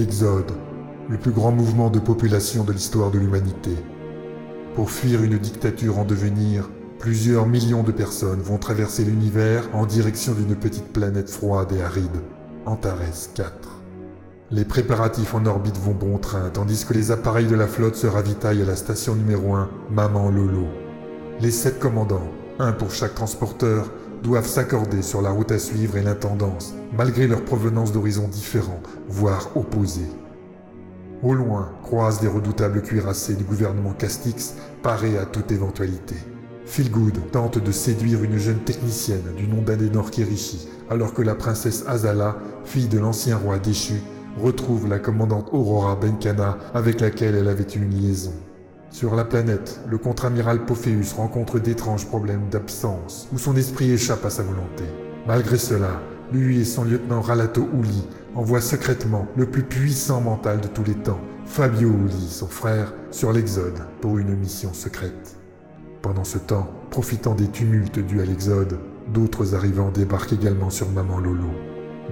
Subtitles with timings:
[0.00, 0.52] L'Exode,
[1.10, 3.76] le plus grand mouvement de population de l'histoire de l'humanité.
[4.74, 10.32] Pour fuir une dictature en devenir, plusieurs millions de personnes vont traverser l'univers en direction
[10.32, 12.22] d'une petite planète froide et aride,
[12.64, 13.52] Antares 4.
[14.52, 18.06] Les préparatifs en orbite vont bon train, tandis que les appareils de la flotte se
[18.06, 20.64] ravitaillent à la station numéro 1, Maman Lolo.
[21.42, 23.90] Les sept commandants, un pour chaque transporteur,
[24.22, 29.50] doivent s'accorder sur la route à suivre et l'intendance, malgré leur provenance d'horizons différents, voire
[29.56, 30.08] opposés.
[31.22, 36.16] Au loin, croisent des redoutables cuirassés du gouvernement Castix, parés à toute éventualité.
[36.64, 41.84] Philgood tente de séduire une jeune technicienne du nom d'Adenor Kirishi, alors que la princesse
[41.86, 44.00] Azala, fille de l'ancien roi déchu,
[44.38, 48.32] retrouve la commandante Aurora Benkana avec laquelle elle avait eu une liaison.
[48.90, 54.30] Sur la planète, le contre-amiral Pophéus rencontre d'étranges problèmes d'absence, où son esprit échappe à
[54.30, 54.84] sa volonté.
[55.28, 56.00] Malgré cela,
[56.32, 60.94] lui et son lieutenant Ralato Uli envoient secrètement le plus puissant mental de tous les
[60.94, 65.36] temps, Fabio Uli, son frère, sur l'Exode pour une mission secrète.
[66.02, 68.78] Pendant ce temps, profitant des tumultes dus à l'Exode,
[69.12, 71.50] d'autres arrivants débarquent également sur Maman Lolo.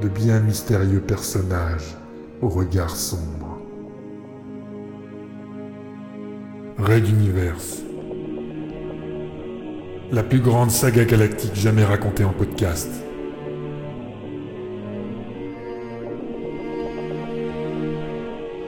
[0.01, 1.97] De bien mystérieux personnages,
[2.41, 3.48] au regard sombre.
[6.79, 7.83] Red Universe.
[10.13, 12.89] La plus grande saga galactique jamais racontée en podcast.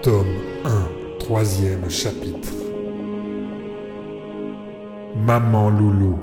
[0.02, 0.26] Tome
[0.64, 2.52] 1, troisième chapitre.
[5.24, 6.18] Maman Loulou.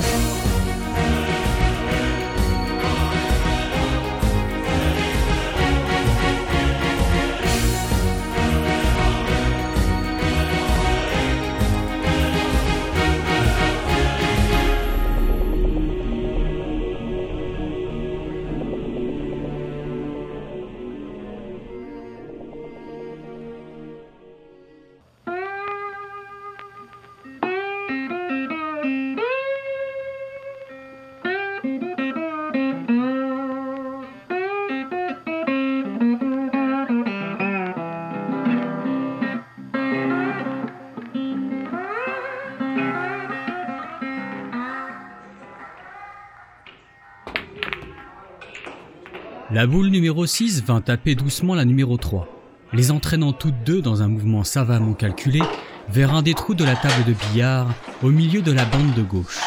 [49.57, 52.28] La boule numéro 6 vint taper doucement la numéro 3,
[52.73, 55.41] les entraînant toutes deux dans un mouvement savamment calculé
[55.90, 57.73] vers un des trous de la table de billard
[58.03, 59.40] au milieu de la bande de gauche.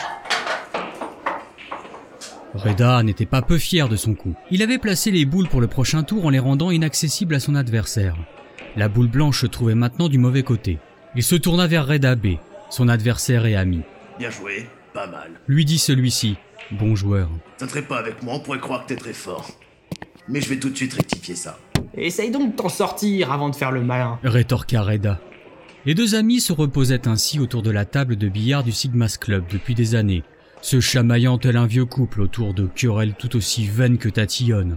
[2.55, 4.35] Reda n'était pas peu fier de son coup.
[4.51, 7.55] Il avait placé les boules pour le prochain tour en les rendant inaccessibles à son
[7.55, 8.17] adversaire.
[8.75, 10.81] La boule blanche se trouvait maintenant du mauvais côté.
[11.15, 12.31] Il se tourna vers Reda B,
[12.69, 13.83] son adversaire et ami.
[14.19, 15.31] Bien joué, pas mal.
[15.47, 16.37] Lui dit celui-ci,
[16.73, 17.31] bon joueur.
[17.59, 19.60] T'entrais pas avec moi, on pourrait croire que t'es très fort.
[20.31, 21.59] Mais je vais tout de suite rectifier ça.
[21.95, 24.19] Essaye donc de t'en sortir avant de faire le malin.
[24.23, 25.21] rétorqua Reda.
[25.87, 29.45] Les deux amis se reposaient ainsi autour de la table de billard du Sigma's Club
[29.51, 30.23] depuis des années,
[30.63, 34.77] se chamaillant tel un vieux couple autour de querelles tout aussi vaines que tatillonnes.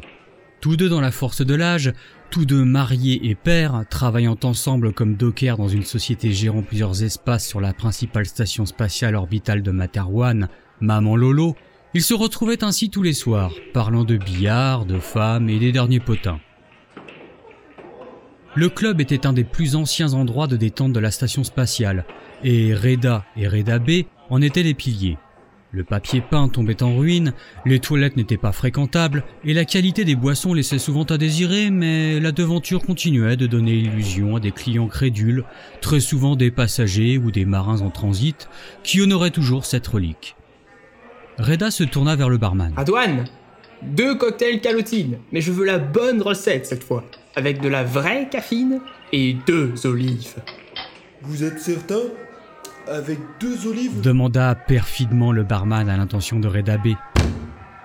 [0.60, 1.94] Tous deux dans la force de l'âge,
[2.32, 7.46] tous deux mariés et pères, travaillant ensemble comme dockers dans une société gérant plusieurs espaces
[7.46, 10.48] sur la principale station spatiale orbitale de Materwan,
[10.80, 11.56] Maman Lolo,
[11.94, 16.00] ils se retrouvaient ainsi tous les soirs, parlant de billard, de femmes et des derniers
[16.00, 16.40] potins.
[18.56, 22.06] Le club était un des plus anciens endroits de détente de la station spatiale,
[22.44, 25.18] et Reda et Reda B en étaient les piliers.
[25.72, 27.34] Le papier peint tombait en ruine,
[27.66, 32.20] les toilettes n'étaient pas fréquentables, et la qualité des boissons laissait souvent à désirer, mais
[32.20, 35.46] la devanture continuait de donner illusion à des clients crédules,
[35.82, 38.50] très souvent des passagers ou des marins en transit,
[38.84, 40.36] qui honoraient toujours cette relique.
[41.38, 42.74] Reda se tourna vers le barman.
[42.78, 43.26] Adouane
[43.82, 47.04] Deux cocktails calotine, mais je veux la bonne recette cette fois,
[47.36, 48.80] avec de la vraie caffeine
[49.12, 50.36] et deux olives.
[51.22, 52.02] Vous êtes certain?
[52.88, 54.02] Avec deux olives?
[54.02, 56.90] Demanda perfidement le barman à l'intention de Reda B.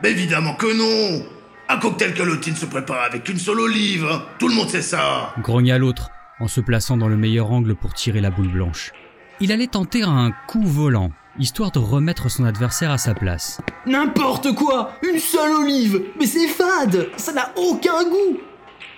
[0.02, 1.24] Mais évidemment que non
[1.68, 4.22] Un cocktail calotine se prépare avec une seule olive hein.
[4.38, 7.94] Tout le monde sait ça grogna l'autre, en se plaçant dans le meilleur angle pour
[7.94, 8.92] tirer la boule blanche.
[9.40, 13.60] Il allait tenter un coup volant, histoire de remettre son adversaire à sa place.
[13.86, 18.38] N'importe quoi Une seule olive Mais c'est fade Ça n'a aucun goût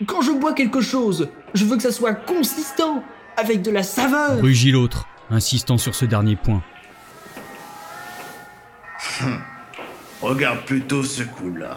[0.06, 3.02] Quand je bois quelque chose, je veux que ça soit consistant,
[3.36, 6.62] avec de la saveur Rugit l'autre, insistant sur ce dernier point.
[10.22, 11.76] Regarde plutôt ce coup-là.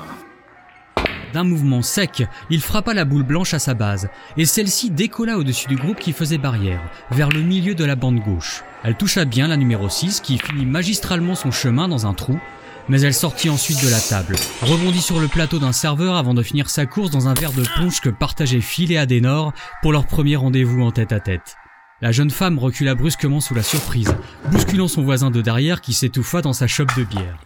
[1.33, 4.07] D'un mouvement sec, il frappa la boule blanche à sa base,
[4.37, 8.19] et celle-ci décolla au-dessus du groupe qui faisait barrière, vers le milieu de la bande
[8.19, 8.63] gauche.
[8.83, 12.39] Elle toucha bien la numéro 6 qui finit magistralement son chemin dans un trou,
[12.87, 16.43] mais elle sortit ensuite de la table, rebondit sur le plateau d'un serveur avant de
[16.43, 20.05] finir sa course dans un verre de punch que partageaient Phil et Adenor pour leur
[20.05, 21.55] premier rendez-vous en tête à tête.
[22.01, 24.13] La jeune femme recula brusquement sous la surprise,
[24.51, 27.37] bousculant son voisin de derrière qui s'étouffa dans sa chope de bière.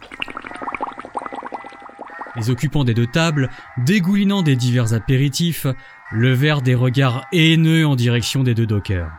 [2.37, 3.49] Les occupants des deux tables,
[3.83, 5.65] dégoulinant des divers apéritifs,
[6.11, 9.09] levèrent des regards haineux en direction des deux dockers.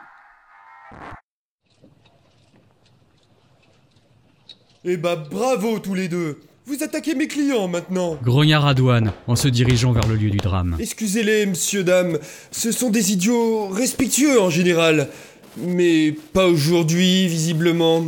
[4.85, 9.49] Eh bah bravo tous les deux Vous attaquez mes clients maintenant Grogna Radouane en se
[9.49, 10.77] dirigeant vers le lieu du drame.
[10.79, 12.19] Excusez-les, monsieur, dame,
[12.53, 15.09] ce sont des idiots respectueux en général.
[15.57, 18.05] Mais pas aujourd'hui, visiblement.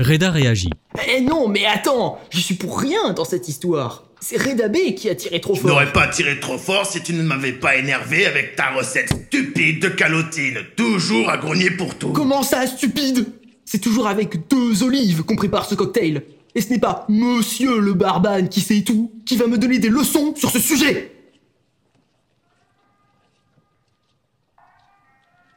[0.00, 0.70] Reda réagit.
[1.14, 4.04] Eh non, mais attends, je suis pour rien dans cette histoire.
[4.20, 5.70] C'est Reda B qui a tiré trop Je fort.
[5.70, 9.80] n'aurais pas tiré trop fort si tu ne m'avais pas énervé avec ta recette stupide
[9.82, 12.12] de calotine, toujours à grogner pour tout.
[12.12, 13.26] Comment ça, stupide?
[13.66, 16.22] C'est toujours avec deux olives qu'on prépare ce cocktail.
[16.54, 19.88] Et ce n'est pas Monsieur le Barbane qui sait tout, qui va me donner des
[19.90, 21.12] leçons sur ce sujet.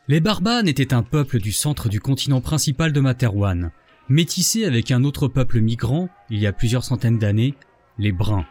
[0.10, 3.72] Les Barbanes étaient un peuple du centre du continent principal de Materwan,
[4.10, 7.56] métissé avec un autre peuple migrant, il y a plusieurs centaines d'années,
[7.98, 8.46] les Bruns.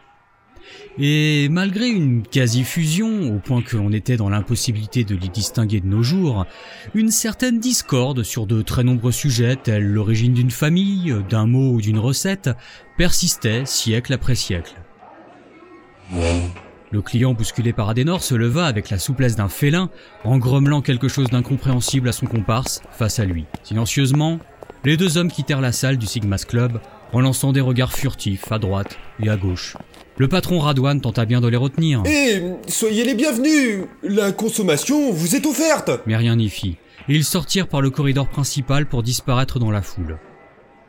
[0.97, 5.87] Et malgré une quasi-fusion, au point que l'on était dans l'impossibilité de les distinguer de
[5.87, 6.45] nos jours,
[6.93, 11.81] une certaine discorde sur de très nombreux sujets tels l'origine d'une famille, d'un mot ou
[11.81, 12.49] d'une recette,
[12.97, 14.75] persistait siècle après siècle.
[16.91, 19.89] Le client bousculé par Adenor se leva avec la souplesse d'un félin,
[20.23, 23.45] en grommelant quelque chose d'incompréhensible à son comparse face à lui.
[23.63, 24.39] Silencieusement,
[24.85, 26.79] les deux hommes quittèrent la salle du Sigma's Club
[27.11, 29.77] en lançant des regards furtifs à droite et à gauche.
[30.17, 35.35] Le patron Radouane tenta bien de les retenir, Eh, soyez les bienvenus La consommation vous
[35.35, 36.77] est offerte mais rien n'y fit,
[37.07, 40.19] et ils sortirent par le corridor principal pour disparaître dans la foule.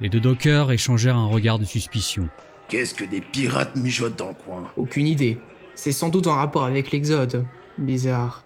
[0.00, 2.28] Les deux dockers échangèrent un regard de suspicion.
[2.68, 4.64] Qu'est-ce que des pirates mijotent dans le coin?
[4.76, 5.38] Aucune idée.
[5.74, 7.44] C'est sans doute en rapport avec l'Exode.
[7.78, 8.44] Bizarre.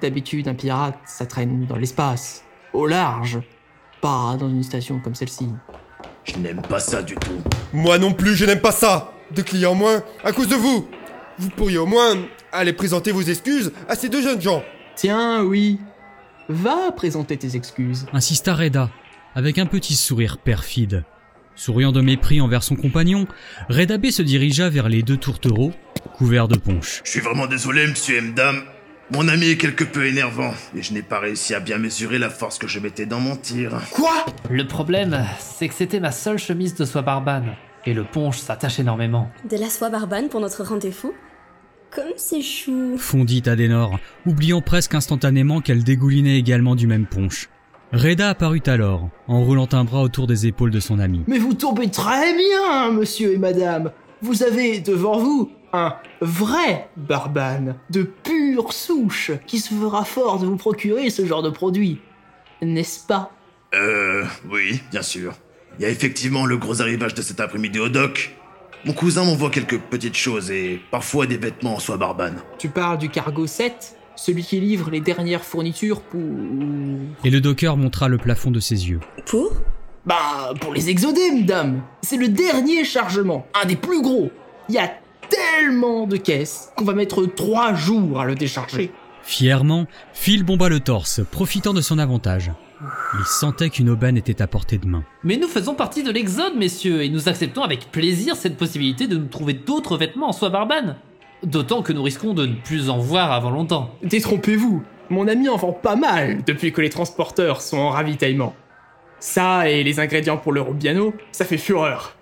[0.00, 2.44] D'habitude, un pirate, ça traîne dans l'espace.
[2.72, 3.40] Au large.
[4.06, 5.48] Pas dans une station comme celle-ci.
[6.22, 7.42] Je n'aime pas ça du tout.
[7.72, 10.86] Moi non plus, je n'aime pas ça Deux clients moins, à cause de vous
[11.40, 12.14] Vous pourriez au moins
[12.52, 14.62] aller présenter vos excuses à ces deux jeunes gens.
[14.94, 15.80] Tiens, oui.
[16.48, 18.06] Va présenter tes excuses.
[18.12, 18.90] insista Reda,
[19.34, 21.02] avec un petit sourire perfide.
[21.56, 23.26] Souriant de mépris envers son compagnon,
[23.68, 25.72] Reda B se dirigea vers les deux tourtereaux,
[26.16, 27.02] couverts de punch.
[27.04, 28.34] Je suis vraiment désolé, monsieur M.
[28.34, 28.62] Dame.
[29.12, 32.28] Mon ami est quelque peu énervant, et je n'ai pas réussi à bien mesurer la
[32.28, 33.80] force que je mettais dans mon tir.
[33.92, 34.26] Quoi?
[34.50, 37.54] Le problème, c'est que c'était ma seule chemise de soie barbane.
[37.84, 39.30] Et le punch s'attache énormément.
[39.48, 41.14] De la soie barbane pour notre rendez-vous?
[41.94, 42.96] Comme c'est chou.
[42.98, 47.48] Fondit Adenor, oubliant presque instantanément qu'elle dégoulinait également du même punch.
[47.92, 51.22] Reda apparut alors, en roulant un bras autour des épaules de son ami.
[51.28, 53.92] Mais vous tombez très bien, monsieur et madame.
[54.22, 60.46] Vous avez devant vous un vrai barbane de pure souche qui se fera fort de
[60.46, 62.00] vous procurer ce genre de produit.
[62.62, 63.30] N'est-ce pas?
[63.74, 65.34] Euh, oui, bien sûr.
[65.78, 68.34] Il y a effectivement le gros arrivage de cet après-midi au dock.
[68.86, 72.38] Mon cousin m'envoie quelques petites choses et parfois des vêtements en soie barbane.
[72.58, 76.22] Tu parles du cargo 7 Celui qui livre les dernières fournitures pour...
[77.24, 79.00] Et le docker montra le plafond de ses yeux.
[79.26, 79.52] Pour?
[80.06, 84.30] Bah, pour les exodés, madame C'est le dernier chargement, un des plus gros
[84.68, 84.92] Il y a
[85.28, 88.92] tellement de caisses qu'on va mettre trois jours à le décharger.
[89.24, 92.52] Fièrement, Phil bomba le torse, profitant de son avantage.
[93.18, 95.02] Il sentait qu'une aubaine était à portée de main.
[95.24, 99.16] Mais nous faisons partie de l'Exode, messieurs, et nous acceptons avec plaisir cette possibilité de
[99.16, 100.96] nous trouver d'autres vêtements en soie barbane.
[101.42, 103.90] D'autant que nous risquons de ne plus en voir avant longtemps.
[104.04, 108.54] Détrompez-vous, mon ami en vend pas mal depuis que les transporteurs sont en ravitaillement.
[109.20, 112.16] Ça et les ingrédients pour le Rubiano, ça fait fureur.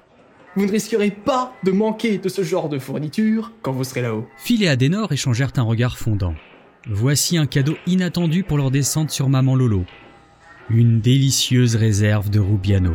[0.56, 4.28] Vous ne risquerez pas de manquer de ce genre de fourniture quand vous serez là-haut.
[4.36, 6.34] Phil et Adenor échangèrent un regard fondant.
[6.86, 9.84] Voici un cadeau inattendu pour leur descente sur Maman Lolo.
[10.70, 12.92] Une délicieuse réserve de Rubiano.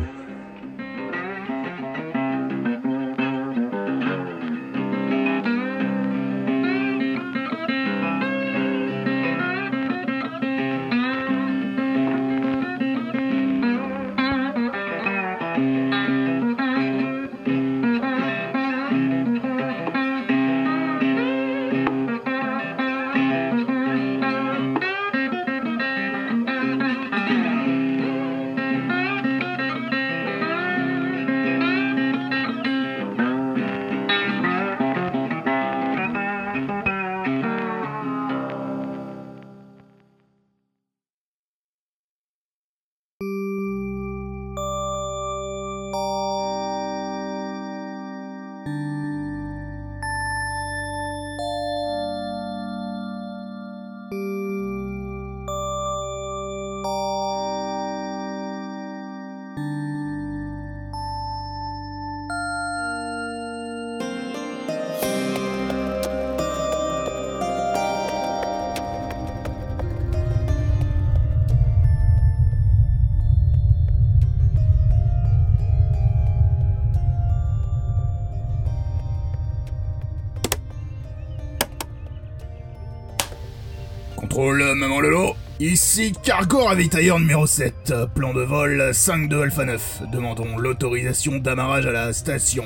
[86.00, 87.92] Ici Cargo Ravitailleur numéro 7.
[88.14, 90.02] Plan de vol 5 de Alpha 9.
[90.10, 92.64] Demandons l'autorisation d'amarrage à la station.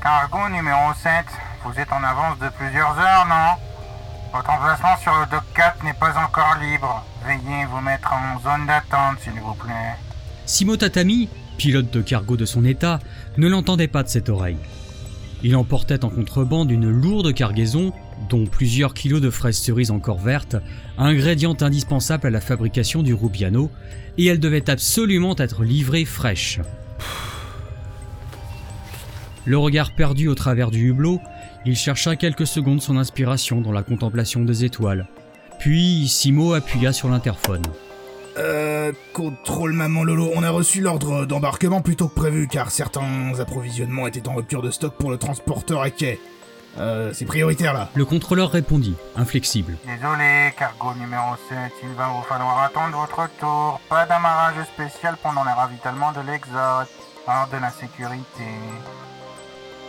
[0.00, 1.24] Cargo numéro 7,
[1.64, 3.56] vous êtes en avance de plusieurs heures, non?
[4.32, 7.04] Votre emplacement sur le dock 4 n'est pas encore libre.
[7.24, 9.96] Veuillez vous mettre en zone d'attente, s'il vous plaît.
[10.44, 13.00] Simo Tatami, pilote de cargo de son état,
[13.36, 14.58] ne l'entendait pas de cette oreille.
[15.42, 17.92] Il emportait en contrebande une lourde cargaison,
[18.28, 20.56] dont plusieurs kilos de fraises cerises encore vertes,
[20.98, 23.70] ingrédient indispensable à la fabrication du Rubiano,
[24.18, 26.60] et elle devait absolument être livrée fraîche.
[29.44, 31.20] Le regard perdu au travers du hublot,
[31.64, 35.06] il chercha quelques secondes son inspiration dans la contemplation des étoiles.
[35.58, 37.62] Puis Simo appuya sur l'interphone.
[38.38, 43.38] Euh, contrôle maman Lolo, on a reçu l'ordre d'embarquement plus tôt que prévu car certains
[43.38, 46.18] approvisionnements étaient en rupture de stock pour le transporteur à quai.
[46.78, 47.88] Euh, c'est prioritaire là.
[47.94, 49.76] Le contrôleur répondit, inflexible.
[49.86, 53.80] Désolé, cargo numéro 7, il va vous falloir attendre votre tour.
[53.88, 56.86] Pas d'amarrage spécial pendant le ravitaillement de l'exode.
[57.28, 58.44] Hors de la sécurité.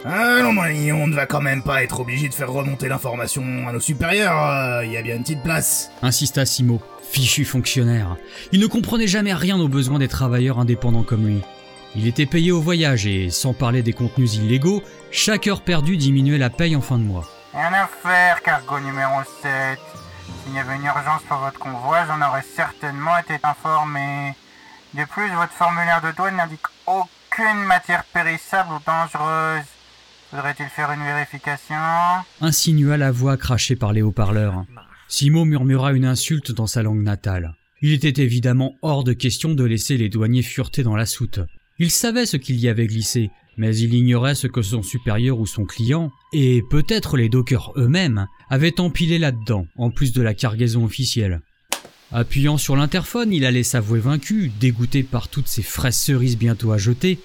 [0.05, 3.43] Ah non, mais on ne va quand même pas être obligé de faire remonter l'information
[3.67, 5.91] à nos supérieurs, il y a bien une petite place.
[6.01, 8.15] Insista Simo, fichu fonctionnaire.
[8.51, 11.41] Il ne comprenait jamais rien aux besoins des travailleurs indépendants comme lui.
[11.97, 16.37] Il était payé au voyage et, sans parler des contenus illégaux, chaque heure perdue diminuait
[16.37, 17.27] la paye en fin de mois.
[17.53, 19.79] Rien à faire, cargo numéro 7.
[20.43, 24.35] S'il y avait une urgence pour votre convoi, j'en aurais certainement été informé.
[24.93, 29.65] De plus, votre formulaire de douane n'indique aucune matière périssable ou dangereuse.
[30.29, 31.75] Faudrait-il faire une vérification?
[32.41, 34.65] Insinua la voix crachée par les haut-parleurs.
[35.07, 37.55] Simo murmura une insulte dans sa langue natale.
[37.81, 41.39] Il était évidemment hors de question de laisser les douaniers fureter dans la soute.
[41.79, 45.45] Il savait ce qu'il y avait glissé, mais il ignorait ce que son supérieur ou
[45.45, 50.83] son client, et peut-être les dockers eux-mêmes, avaient empilé là-dedans, en plus de la cargaison
[50.85, 51.41] officielle.
[52.11, 56.79] Appuyant sur l'interphone, il allait s'avouer vaincu, dégoûté par toutes ces fraises cerises bientôt à
[56.79, 57.19] jeter,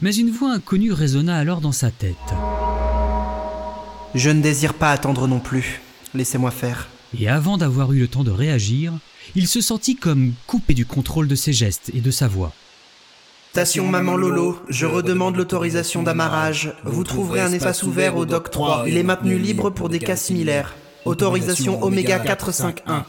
[0.00, 2.16] mais une voix inconnue résonna alors dans sa tête.
[4.14, 5.82] Je ne désire pas attendre non plus.
[6.14, 6.88] Laissez-moi faire.
[7.18, 8.94] Et avant d'avoir eu le temps de réagir,
[9.34, 12.54] il se sentit comme coupé du contrôle de ses gestes et de sa voix.
[13.50, 16.72] Station Maman Lolo, je redemande l'autorisation d'amarrage.
[16.84, 18.84] Vous trouverez un espace ouvert au dock 3.
[18.86, 20.76] Il est maintenu libre pour des cas similaires.
[21.04, 23.04] Autorisation Oméga 451.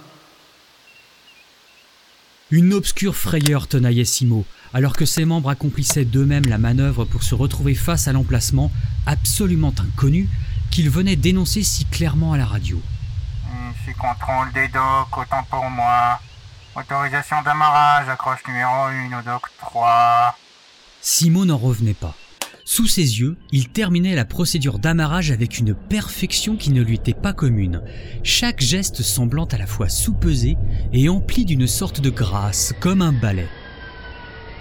[2.49, 4.43] Une obscure frayeur tenaillait Simo,
[4.73, 8.71] alors que ses membres accomplissaient d'eux-mêmes la manœuvre pour se retrouver face à l'emplacement
[9.05, 10.27] absolument inconnu
[10.71, 12.81] qu'il venait d'énoncer si clairement à la radio.
[13.85, 16.19] Ici contrôle des docks, autant pour moi.
[16.73, 20.37] Autorisation d'amarrage, accroche numéro 1 au dock 3.
[21.01, 22.15] Simo n'en revenait pas.
[22.63, 27.13] Sous ses yeux, il terminait la procédure d'amarrage avec une perfection qui ne lui était
[27.13, 27.81] pas commune,
[28.23, 30.55] chaque geste semblant à la fois soupesé
[30.93, 33.49] et empli d'une sorte de grâce, comme un ballet.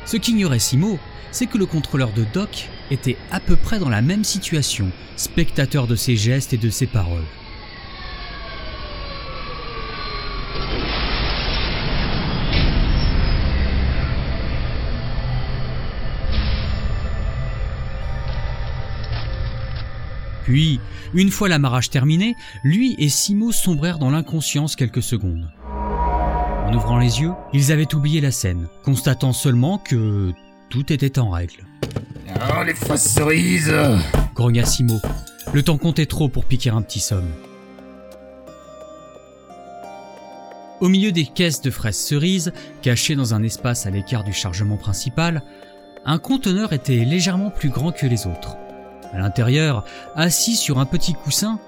[0.05, 0.99] Ce qu'ignorait Simo,
[1.31, 5.87] c'est que le contrôleur de Doc était à peu près dans la même situation, spectateur
[5.87, 7.27] de ses gestes et de ses paroles.
[20.51, 20.81] Puis,
[21.15, 25.49] une fois l'amarrage terminé, lui et Simo sombrèrent dans l'inconscience quelques secondes.
[25.65, 30.33] En ouvrant les yeux, ils avaient oublié la scène, constatant seulement que
[30.69, 31.65] tout était en règle.
[32.35, 33.73] Oh, les fraises cerises
[34.35, 34.99] grogna Simo.
[35.53, 37.31] Le temps comptait trop pour piquer un petit somme.
[40.81, 42.53] Au milieu des caisses de fraises cerises,
[42.83, 45.45] cachées dans un espace à l'écart du chargement principal,
[46.05, 48.57] un conteneur était légèrement plus grand que les autres.
[49.13, 51.59] À l'intérieur, assis sur un petit coussin,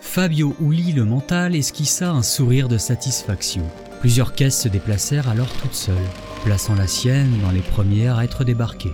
[0.00, 3.62] Fabio Ouli le mental esquissa un sourire de satisfaction.
[4.00, 5.96] Plusieurs caisses se déplacèrent alors toutes seules,
[6.44, 8.92] plaçant la sienne dans les premières à être débarquées.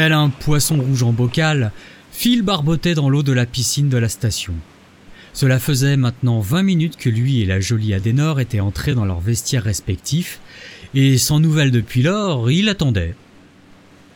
[0.00, 1.72] Tel un poisson rouge en bocal,
[2.10, 4.54] Phil barbotait dans l'eau de la piscine de la station.
[5.34, 9.20] Cela faisait maintenant 20 minutes que lui et la jolie Adenor étaient entrés dans leurs
[9.20, 10.40] vestiaires respectifs,
[10.94, 13.14] et sans nouvelles depuis lors, il attendait.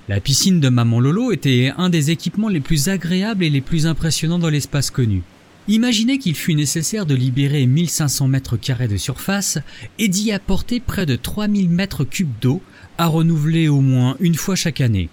[0.09, 3.87] La piscine de Maman Lolo était un des équipements les plus agréables et les plus
[3.87, 5.23] impressionnants dans l'espace connu.
[5.69, 9.59] Imaginez qu'il fut nécessaire de libérer 1500 mètres carrés de surface
[9.99, 12.63] et d'y apporter près de 3000 mètres cubes d'eau
[12.97, 15.11] à renouveler au moins une fois chaque année.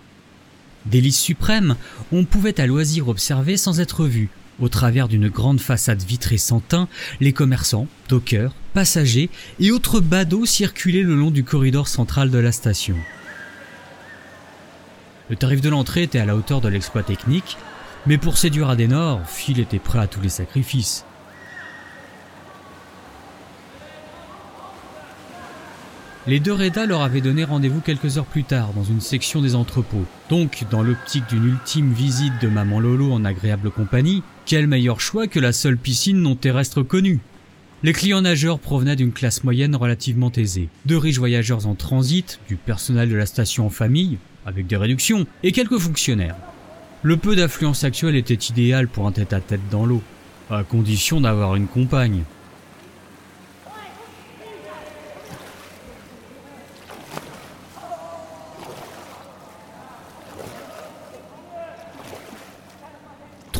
[0.85, 1.75] Délice suprême,
[2.11, 6.59] on pouvait à loisir observer sans être vu, au travers d'une grande façade vitrée sans
[6.59, 6.87] teint,
[7.19, 12.51] les commerçants, dockers, passagers et autres badauds circulaient le long du corridor central de la
[12.51, 12.95] station.
[15.29, 17.57] Le tarif de l'entrée était à la hauteur de l'exploit technique,
[18.05, 21.05] mais pour séduire Adenor, Phil était prêt à tous les sacrifices.
[26.27, 29.55] Les deux Reda leur avaient donné rendez-vous quelques heures plus tard dans une section des
[29.55, 30.05] entrepôts.
[30.29, 35.25] Donc, dans l'optique d'une ultime visite de Maman Lolo en agréable compagnie, quel meilleur choix
[35.25, 37.21] que la seule piscine non terrestre connue?
[37.81, 40.69] Les clients nageurs provenaient d'une classe moyenne relativement aisée.
[40.85, 45.25] Deux riches voyageurs en transit, du personnel de la station en famille, avec des réductions,
[45.41, 46.35] et quelques fonctionnaires.
[47.01, 50.03] Le peu d'affluence actuelle était idéal pour un tête-à-tête dans l'eau,
[50.51, 52.21] à condition d'avoir une compagne.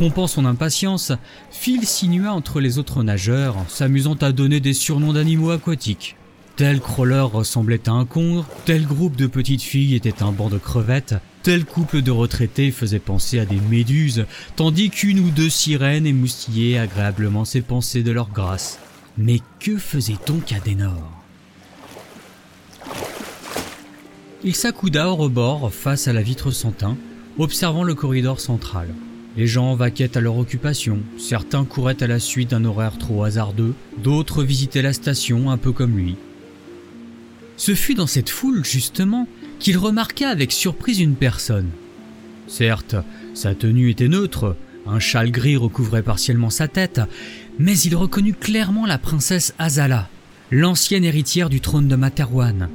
[0.01, 1.11] Trompant son impatience,
[1.51, 6.15] Phil sinua entre les autres nageurs, s'amusant à donner des surnoms d'animaux aquatiques.
[6.55, 10.57] Tel crawler ressemblait à un congre, tel groupe de petites filles était un banc de
[10.57, 16.07] crevettes, tel couple de retraités faisait penser à des méduses, tandis qu'une ou deux sirènes
[16.07, 18.79] émoustillaient agréablement ses pensées de leur grâce.
[19.19, 21.11] Mais que faisait donc Adenor
[24.43, 26.73] Il s'accouda au rebord face à la vitre sans
[27.37, 28.87] observant le corridor central.
[29.37, 33.73] Les gens vaquaient à leur occupation, certains couraient à la suite d'un horaire trop hasardeux,
[33.97, 36.17] d'autres visitaient la station un peu comme lui.
[37.55, 39.27] Ce fut dans cette foule, justement,
[39.59, 41.69] qu'il remarqua avec surprise une personne.
[42.47, 42.95] Certes,
[43.33, 46.99] sa tenue était neutre, un châle gris recouvrait partiellement sa tête,
[47.59, 50.09] mais il reconnut clairement la princesse Azala,
[50.49, 52.67] l'ancienne héritière du trône de Materwan,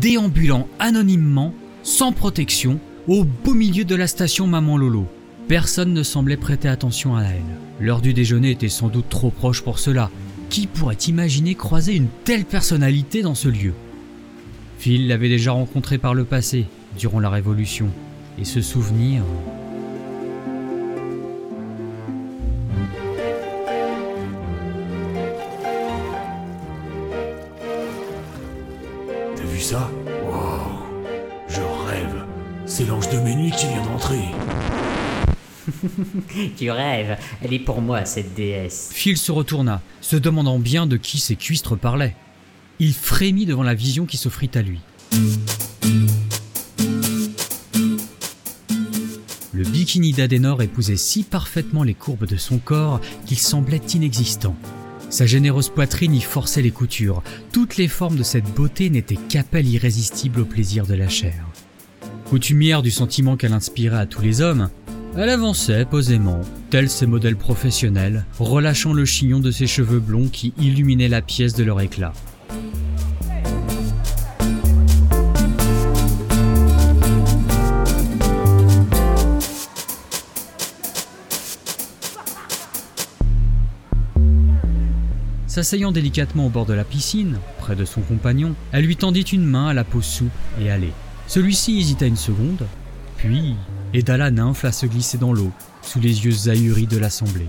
[0.00, 5.06] déambulant anonymement, sans protection, au beau milieu de la station Maman Lolo.
[5.50, 7.42] Personne ne semblait prêter attention à elle.
[7.84, 10.08] L'heure du déjeuner était sans doute trop proche pour cela.
[10.48, 13.74] Qui pourrait imaginer croiser une telle personnalité dans ce lieu?
[14.78, 17.88] Phil l'avait déjà rencontré par le passé, durant la Révolution,
[18.38, 19.24] et ce souvenir...
[36.56, 38.90] tu rêves, elle est pour moi cette déesse.
[38.92, 42.16] Phil se retourna, se demandant bien de qui ces cuistres parlaient.
[42.78, 44.80] Il frémit devant la vision qui s'offrit à lui.
[49.52, 54.56] Le bikini d'Adenor épousait si parfaitement les courbes de son corps qu'il semblait inexistant.
[55.10, 57.22] Sa généreuse poitrine y forçait les coutures.
[57.52, 61.44] Toutes les formes de cette beauté n'étaient qu'appel irrésistible au plaisir de la chair.
[62.30, 64.70] Coutumière du sentiment qu'elle inspirait à tous les hommes,
[65.16, 70.52] elle avançait posément, tels ses modèles professionnels, relâchant le chignon de ses cheveux blonds qui
[70.58, 72.12] illuminaient la pièce de leur éclat.
[85.46, 89.44] S'asseyant délicatement au bord de la piscine, près de son compagnon, elle lui tendit une
[89.44, 90.30] main à la peau souple
[90.62, 90.92] et allait.
[91.26, 92.66] Celui-ci hésita une seconde,
[93.16, 93.56] puis
[94.16, 95.50] la nymphe à se glisser dans l'eau,
[95.82, 97.48] sous les yeux ahuris de l'assemblée.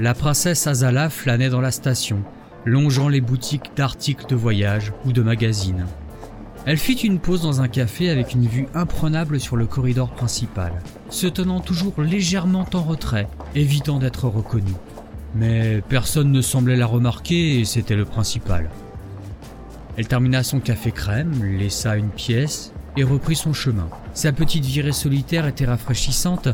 [0.00, 2.22] La princesse Azala flânait dans la station,
[2.64, 5.84] longeant les boutiques d'articles de voyage ou de magazines.
[6.64, 10.72] Elle fit une pause dans un café avec une vue imprenable sur le corridor principal,
[11.10, 14.72] se tenant toujours légèrement en retrait, évitant d'être reconnue.
[15.34, 18.70] Mais personne ne semblait la remarquer et c'était le principal.
[19.98, 23.88] Elle termina son café crème, laissa une pièce et reprit son chemin.
[24.14, 26.48] Sa petite virée solitaire était rafraîchissante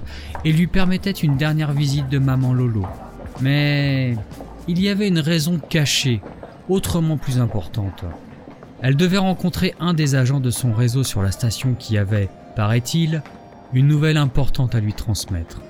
[0.44, 2.86] et lui permettait une dernière visite de maman Lolo.
[3.40, 4.16] Mais
[4.68, 6.20] il y avait une raison cachée,
[6.68, 8.04] autrement plus importante.
[8.82, 13.22] Elle devait rencontrer un des agents de son réseau sur la station qui avait, paraît-il,
[13.72, 15.60] une nouvelle importante à lui transmettre.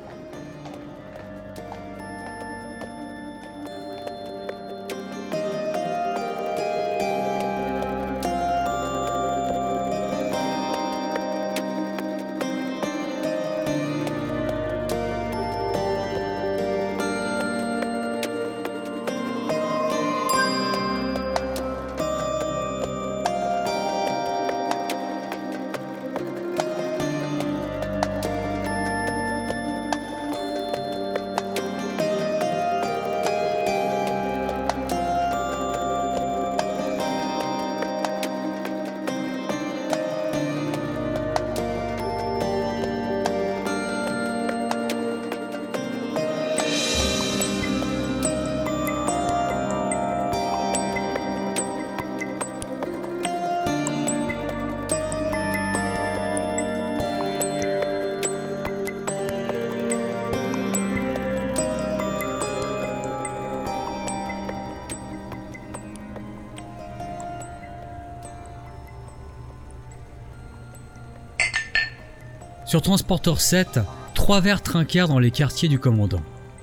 [72.66, 73.78] Sur Transporteur 7,
[74.12, 76.22] trois verres trinquèrent dans les quartiers du commandant.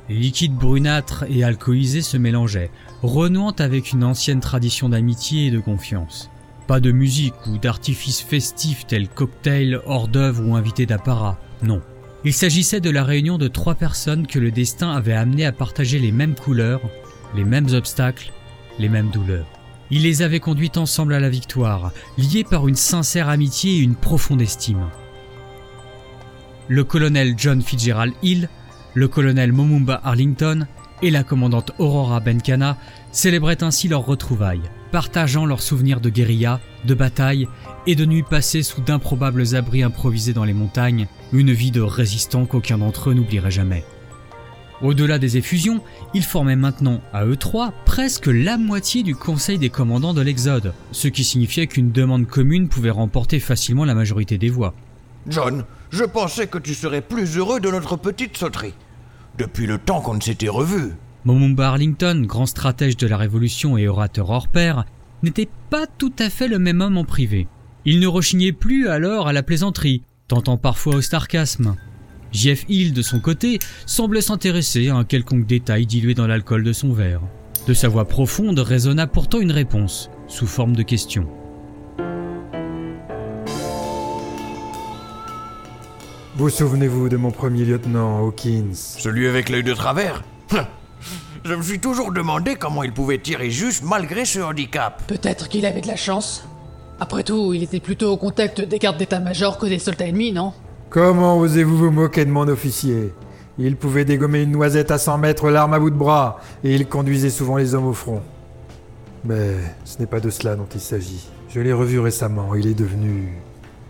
[0.10, 5.62] Les liquides brunâtres et alcoolisés se mélangeaient, renouant avec une ancienne tradition d'amitié et de
[5.62, 6.30] confiance.
[6.68, 11.82] Pas de musique ou d'artifices festifs tels cocktails, hors d'œuvre ou invités d'apparat, non.
[12.26, 16.00] Il s'agissait de la réunion de trois personnes que le destin avait amenées à partager
[16.00, 16.82] les mêmes couleurs,
[17.34, 18.34] les mêmes obstacles,
[18.78, 19.48] les mêmes douleurs.
[19.90, 23.96] Il les avait conduites ensemble à la victoire, liées par une sincère amitié et une
[23.96, 24.90] profonde estime.
[26.70, 28.48] Le colonel John Fitzgerald Hill,
[28.94, 30.66] le colonel Momumba Arlington
[31.02, 32.78] et la commandante Aurora Benkana
[33.12, 37.50] célébraient ainsi leurs retrouvailles, partageant leurs souvenirs de guérilla, de bataille
[37.86, 42.46] et de nuits passées sous d'improbables abris improvisés dans les montagnes, une vie de résistant
[42.46, 43.84] qu'aucun d'entre eux n'oublierait jamais.
[44.82, 45.82] Au-delà des effusions,
[46.14, 50.74] ils formaient maintenant, à eux trois, presque la moitié du conseil des commandants de l'Exode,
[50.92, 54.74] ce qui signifiait qu'une demande commune pouvait remporter facilement la majorité des voix.
[55.28, 58.74] John, je pensais que tu serais plus heureux de notre petite sauterie.
[59.38, 60.94] Depuis le temps qu'on ne s'était revus.
[61.26, 64.86] Momumba Arlington, grand stratège de la Révolution et orateur hors pair,
[65.24, 67.48] n'était pas tout à fait le même homme en privé.
[67.86, 71.76] Il ne rechignait plus alors à la plaisanterie, tentant parfois au sarcasme.
[72.32, 76.74] Jeff Hill, de son côté, semblait s'intéresser à un quelconque détail dilué dans l'alcool de
[76.74, 77.22] son verre.
[77.68, 81.30] De sa voix profonde résonna pourtant une réponse, sous forme de question.
[86.36, 88.74] Vous souvenez-vous de mon premier lieutenant, Hawkins?
[88.74, 90.24] Celui avec l'œil de travers?
[91.46, 95.04] Je me suis toujours demandé comment il pouvait tirer juste malgré ce handicap.
[95.06, 96.48] Peut-être qu'il avait de la chance.
[97.00, 100.54] Après tout, il était plutôt au contact des gardes d'état-major que des soldats ennemis, non?
[100.90, 103.14] Comment osez-vous vous moquer de mon officier?
[103.60, 106.88] Il pouvait dégommer une noisette à 100 mètres, l'arme à bout de bras, et il
[106.88, 108.24] conduisait souvent les hommes au front.
[109.24, 109.54] Mais
[109.86, 111.28] ce n'est pas de cela dont il s'agit.
[111.50, 113.34] Je l'ai revu récemment, il est devenu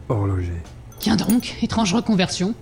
[0.10, 0.62] horloger.
[1.03, 2.55] Tiens donc, étrange reconversion.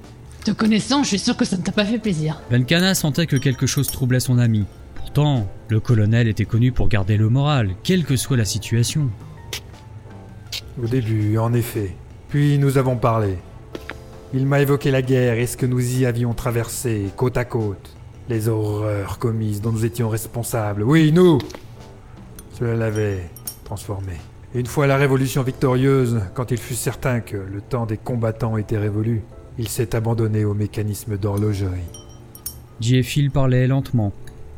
[0.44, 2.42] Te connaissant, je suis sûr que ça ne t'a pas fait plaisir.
[2.50, 4.66] Benkana sentait que quelque chose troublait son ami.
[4.96, 9.12] Pourtant, le colonel était connu pour garder le moral, quelle que soit la situation.
[10.82, 11.96] Au début, en effet.
[12.30, 13.38] Puis nous avons parlé.
[14.34, 17.96] Il m'a évoqué la guerre et ce que nous y avions traversé, côte à côte.
[18.28, 20.82] Les horreurs commises dont nous étions responsables.
[20.82, 21.38] Oui, nous
[22.58, 23.30] Cela l'avait
[23.66, 24.14] transformé.
[24.54, 28.58] Et une fois la révolution victorieuse, quand il fut certain que le temps des combattants
[28.58, 29.22] était révolu,
[29.58, 31.80] il s'est abandonné au mécanisme d'horlogerie.
[33.04, 34.12] Phil parlait lentement,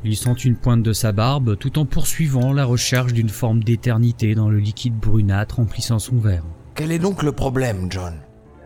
[0.04, 4.50] lissant une pointe de sa barbe tout en poursuivant la recherche d'une forme d'éternité dans
[4.50, 6.46] le liquide brunâtre remplissant son verre.
[6.74, 8.14] Quel est donc le problème, John?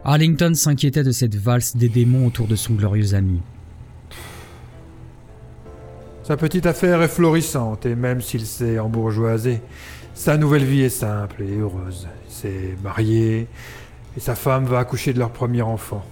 [0.06, 3.42] Arlington s'inquiétait de cette valse des démons autour de son glorieux ami.
[6.24, 9.62] Sa petite affaire est florissante, et même s'il s'est embourgeoisé,
[10.18, 12.08] sa nouvelle vie est simple et heureuse.
[12.28, 13.48] Il s'est marié
[14.18, 16.04] et sa femme va accoucher de leur premier enfant.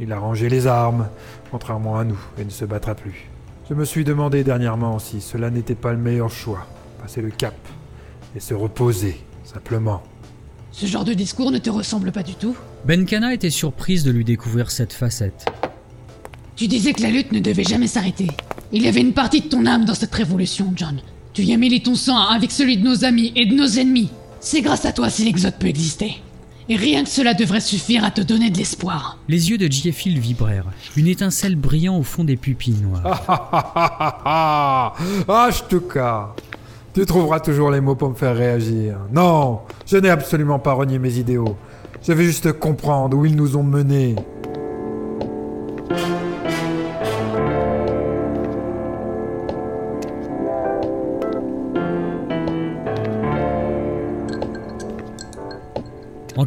[0.00, 1.08] Il a rangé les armes,
[1.50, 3.26] contrairement à nous, et ne se battra plus.
[3.68, 6.66] Je me suis demandé dernièrement si cela n'était pas le meilleur choix.
[7.02, 7.54] Passer le cap
[8.34, 10.02] et se reposer, simplement.
[10.72, 12.56] Ce genre de discours ne te ressemble pas du tout.
[12.86, 15.46] Benkana était surprise de lui découvrir cette facette.
[16.56, 18.28] Tu disais que la lutte ne devait jamais s'arrêter.
[18.72, 21.00] Il y avait une partie de ton âme dans cette révolution, John.
[21.36, 24.08] Tu y as mêlé ton sang avec celui de nos amis et de nos ennemis.
[24.40, 26.16] C'est grâce à toi si l'Exode peut exister.
[26.70, 29.18] Et rien que cela devrait suffire à te donner de l'espoir.
[29.28, 30.64] Les yeux de Giefil vibrèrent,
[30.96, 33.02] une étincelle brillant au fond des pupilles noires.
[33.04, 34.94] Ah ah ah ah ah
[35.28, 36.34] Ah, je te cas
[36.94, 38.96] Tu trouveras toujours les mots pour me faire réagir.
[39.12, 41.58] Non, je n'ai absolument pas renié mes idéaux.
[42.02, 44.16] Je veux juste comprendre où ils nous ont menés.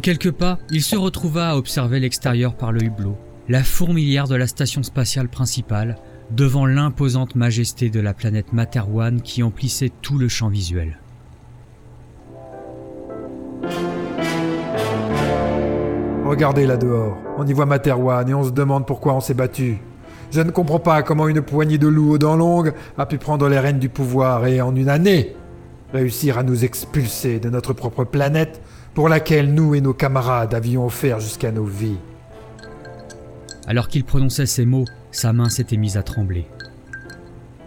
[0.00, 3.18] En quelques pas, il se retrouva à observer l'extérieur par le hublot,
[3.50, 5.98] la fourmilière de la station spatiale principale,
[6.30, 10.98] devant l'imposante majesté de la planète Materwan qui emplissait tout le champ visuel.
[16.24, 19.76] Regardez là dehors, on y voit Materwan et on se demande pourquoi on s'est battu.
[20.30, 23.50] Je ne comprends pas comment une poignée de loups aux dents longues a pu prendre
[23.50, 25.36] les rênes du pouvoir et en une année
[25.92, 28.62] réussir à nous expulser de notre propre planète
[28.94, 31.98] pour laquelle nous et nos camarades avions offert jusqu'à nos vies.
[33.66, 36.46] Alors qu'il prononçait ces mots, sa main s'était mise à trembler.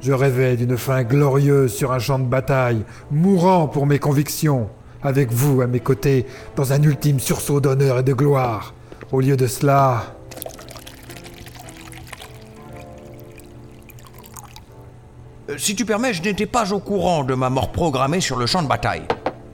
[0.01, 4.69] Je rêvais d'une fin glorieuse sur un champ de bataille, mourant pour mes convictions,
[5.01, 6.25] avec vous à mes côtés,
[6.57, 8.73] dans un ultime sursaut d'honneur et de gloire.
[9.11, 10.15] Au lieu de cela...
[15.49, 18.45] Euh, Si tu permets, je n'étais pas au courant de ma mort programmée sur le
[18.45, 19.03] champ de bataille.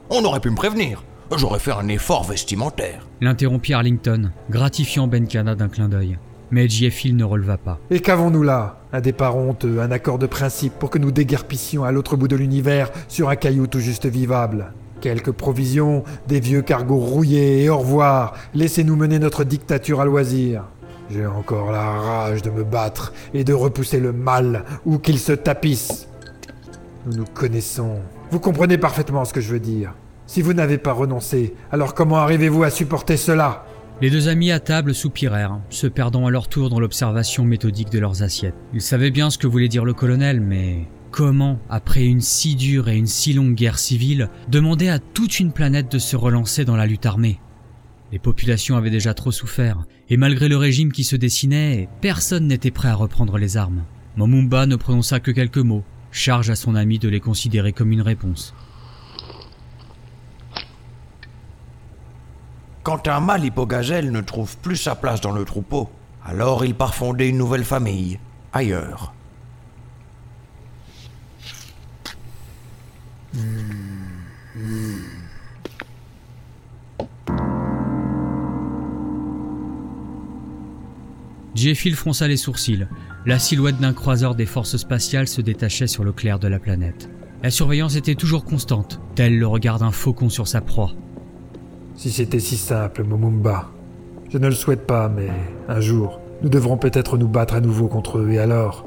[0.09, 1.03] On aurait pu me prévenir.
[1.37, 3.05] J'aurais fait un effort vestimentaire.
[3.21, 6.17] L'interrompit Arlington, gratifiant Benkana d'un clin d'œil.
[6.51, 7.79] Mais Giefil ne releva pas.
[7.91, 8.81] Et qu'avons-nous là?
[8.91, 12.35] Un départ honteux, un accord de principe pour que nous déguerpissions à l'autre bout de
[12.35, 14.73] l'univers sur un caillou tout juste vivable.
[15.01, 18.33] Quelques provisions, des vieux cargos rouillés et au revoir.
[18.55, 20.63] Laissez-nous mener notre dictature à loisir.
[21.11, 25.31] J'ai encore la rage de me battre et de repousser le mal où qu'il se
[25.31, 26.07] tapisse.
[27.05, 27.99] Nous nous connaissons.
[28.31, 29.93] Vous comprenez parfaitement ce que je veux dire.
[30.29, 33.65] Si vous n'avez pas renoncé, alors comment arrivez-vous à supporter cela
[33.99, 37.97] Les deux amis à table soupirèrent, se perdant à leur tour dans l'observation méthodique de
[37.97, 38.53] leurs assiettes.
[38.71, 42.89] Ils savaient bien ce que voulait dire le colonel, mais comment, après une si dure
[42.89, 46.75] et une si longue guerre civile, demander à toute une planète de se relancer dans
[46.75, 47.39] la lutte armée?
[48.11, 52.69] Les populations avaient déjà trop souffert, et malgré le régime qui se dessinait, personne n'était
[52.69, 53.81] prêt à reprendre les armes.
[54.15, 58.03] Momumba ne prononça que quelques mots, charge à son ami de les considérer comme une
[58.03, 58.53] réponse.
[62.83, 65.89] Quand un mâle hypogazelle ne trouve plus sa place dans le troupeau,
[66.25, 68.19] alors il part fonder une nouvelle famille,
[68.53, 69.13] ailleurs.
[81.55, 82.87] Jeffil fronça les sourcils.
[83.25, 87.09] La silhouette d'un croiseur des forces spatiales se détachait sur le clair de la planète.
[87.43, 90.93] La surveillance était toujours constante, tel le regard d'un faucon sur sa proie.
[91.99, 93.67] Si c'était si simple, Momumba.
[94.29, 95.27] Je ne le souhaite pas, mais
[95.67, 98.85] un jour, nous devrons peut-être nous battre à nouveau contre eux, et alors,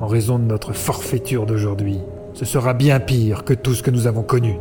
[0.00, 2.00] en raison de notre forfaiture d'aujourd'hui,
[2.34, 4.56] ce sera bien pire que tout ce que nous avons connu.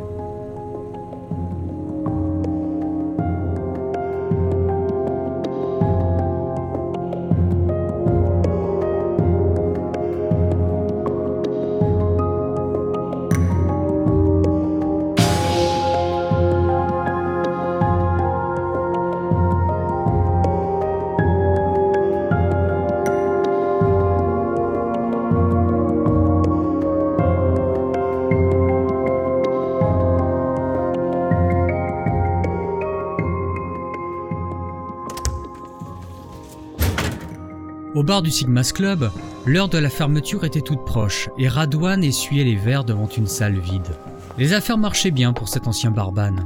[38.31, 39.11] Sigma's Club,
[39.45, 43.59] l'heure de la fermeture était toute proche et Radwan essuyait les verres devant une salle
[43.59, 43.95] vide.
[44.37, 46.45] Les affaires marchaient bien pour cet ancien barbane.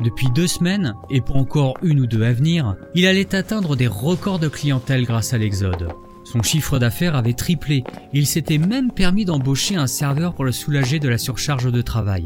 [0.00, 3.86] Depuis deux semaines, et pour encore une ou deux à venir, il allait atteindre des
[3.86, 5.88] records de clientèle grâce à l'Exode.
[6.24, 10.98] Son chiffre d'affaires avait triplé, il s'était même permis d'embaucher un serveur pour le soulager
[10.98, 12.24] de la surcharge de travail.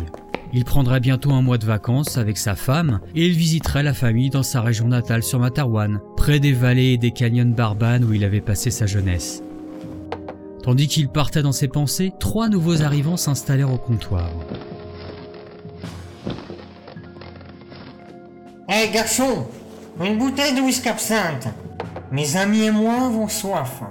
[0.56, 4.30] Il prendrait bientôt un mois de vacances avec sa femme et il visiterait la famille
[4.30, 8.22] dans sa région natale sur Matarwan, près des vallées et des canyons barbanes où il
[8.22, 9.42] avait passé sa jeunesse.
[10.62, 14.30] Tandis qu'il partait dans ses pensées, trois nouveaux arrivants s'installèrent au comptoir.
[18.68, 19.48] Hé garçon,
[20.00, 21.48] une bouteille de whisky absinthe.
[22.12, 23.82] Mes amis et moi avons soif.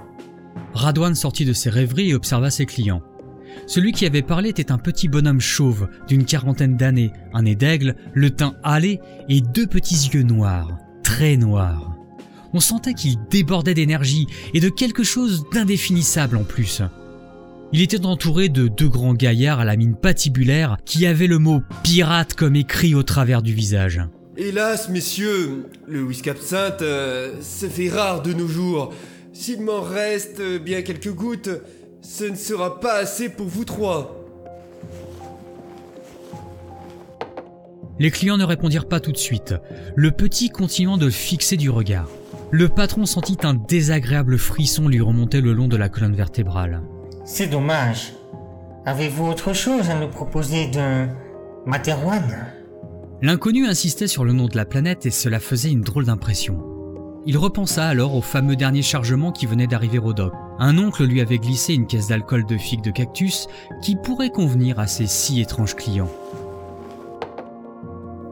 [0.72, 3.02] Radwan sortit de ses rêveries et observa ses clients.
[3.66, 7.94] Celui qui avait parlé était un petit bonhomme chauve d'une quarantaine d'années, un nez d'aigle,
[8.12, 11.96] le teint hâlé et deux petits yeux noirs, très noirs.
[12.52, 16.82] On sentait qu'il débordait d'énergie et de quelque chose d'indéfinissable en plus.
[17.72, 21.62] Il était entouré de deux grands gaillards à la mine patibulaire qui avaient le mot
[21.82, 24.00] pirate comme écrit au travers du visage.
[24.36, 28.92] Hélas, messieurs, le whisky absinthe euh, se fait rare de nos jours.
[29.32, 31.50] S'il m'en reste euh, bien quelques gouttes,
[32.04, 34.20] ce ne sera pas assez pour vous trois.
[37.98, 39.54] Les clients ne répondirent pas tout de suite,
[39.96, 42.08] le petit continuant de le fixer du regard.
[42.50, 46.82] Le patron sentit un désagréable frisson lui remonter le long de la colonne vertébrale.
[47.24, 48.12] C'est dommage.
[48.84, 51.06] Avez-vous autre chose à nous proposer de
[51.64, 52.52] Materwan?
[53.22, 56.62] L'inconnu insistait sur le nom de la planète et cela faisait une drôle d'impression.
[57.26, 60.34] Il repensa alors au fameux dernier chargement qui venait d'arriver au dock.
[60.58, 63.48] Un oncle lui avait glissé une caisse d'alcool de figue de cactus
[63.82, 66.10] qui pourrait convenir à ces si étranges clients.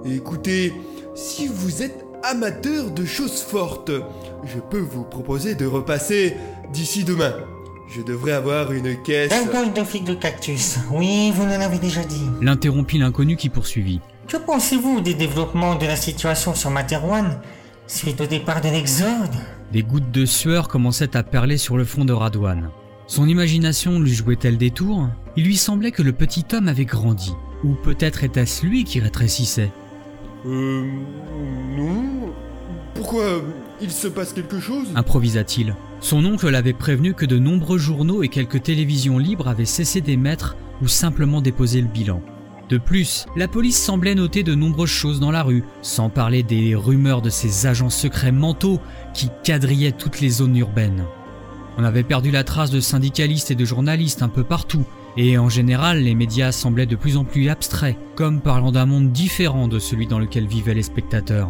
[0.05, 0.73] Écoutez,
[1.15, 3.91] si vous êtes amateur de choses fortes,
[4.45, 6.37] je peux vous proposer de repasser
[6.73, 7.35] d'ici demain.
[7.95, 9.31] Je devrais avoir une caisse.
[9.31, 10.79] D'alcool de figue de cactus.
[10.93, 12.27] Oui, vous nous l'avez déjà dit.
[12.41, 14.01] L'interrompit l'inconnu qui poursuivit.
[14.29, 17.39] Que pensez-vous des développements de la situation sur Materwan
[17.87, 19.35] suite au départ de l'Exode?
[19.73, 22.69] Des gouttes de sueur commençaient à perler sur le front de Radouane.
[23.07, 25.09] Son imagination lui jouait-elle des tours?
[25.35, 27.33] Il lui semblait que le petit homme avait grandi.
[27.65, 29.71] Ou peut-être était-ce lui qui rétrécissait?
[30.45, 30.85] Euh.
[31.75, 32.05] Non.
[32.95, 33.25] Pourquoi
[33.81, 34.89] il se passe quelque chose?
[34.95, 35.75] Improvisa-t-il.
[36.01, 40.55] Son oncle l'avait prévenu que de nombreux journaux et quelques télévisions libres avaient cessé d'émettre
[40.83, 42.21] ou simplement déposé le bilan.
[42.69, 46.75] De plus, la police semblait noter de nombreuses choses dans la rue, sans parler des
[46.75, 48.81] rumeurs de ces agents secrets mentaux
[49.15, 51.05] qui quadrillaient toutes les zones urbaines.
[51.79, 54.85] On avait perdu la trace de syndicalistes et de journalistes un peu partout,
[55.17, 59.13] et en général les médias semblaient de plus en plus abstraits, comme parlant d'un monde
[59.13, 61.49] différent de celui dans lequel vivaient les spectateurs.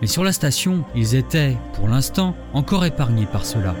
[0.00, 3.74] Mais sur la station, ils étaient, pour l'instant, encore épargnés par cela.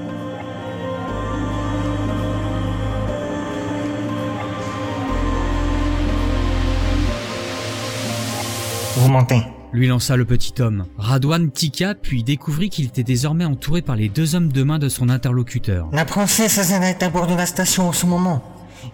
[8.96, 9.53] Vous mentez.
[9.74, 10.86] Lui lança le petit homme.
[10.98, 14.88] Radouane tika puis découvrit qu'il était désormais entouré par les deux hommes de main de
[14.88, 15.88] son interlocuteur.
[15.92, 18.44] La princesse Azana est à bord de la station en ce moment.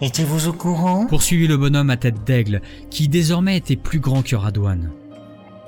[0.01, 1.05] Étiez-vous au courant?
[1.05, 4.89] Poursuivit le bonhomme à tête d'aigle, qui désormais était plus grand que Radouane.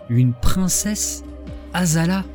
[0.09, 1.23] Une princesse?
[1.75, 2.25] Azala?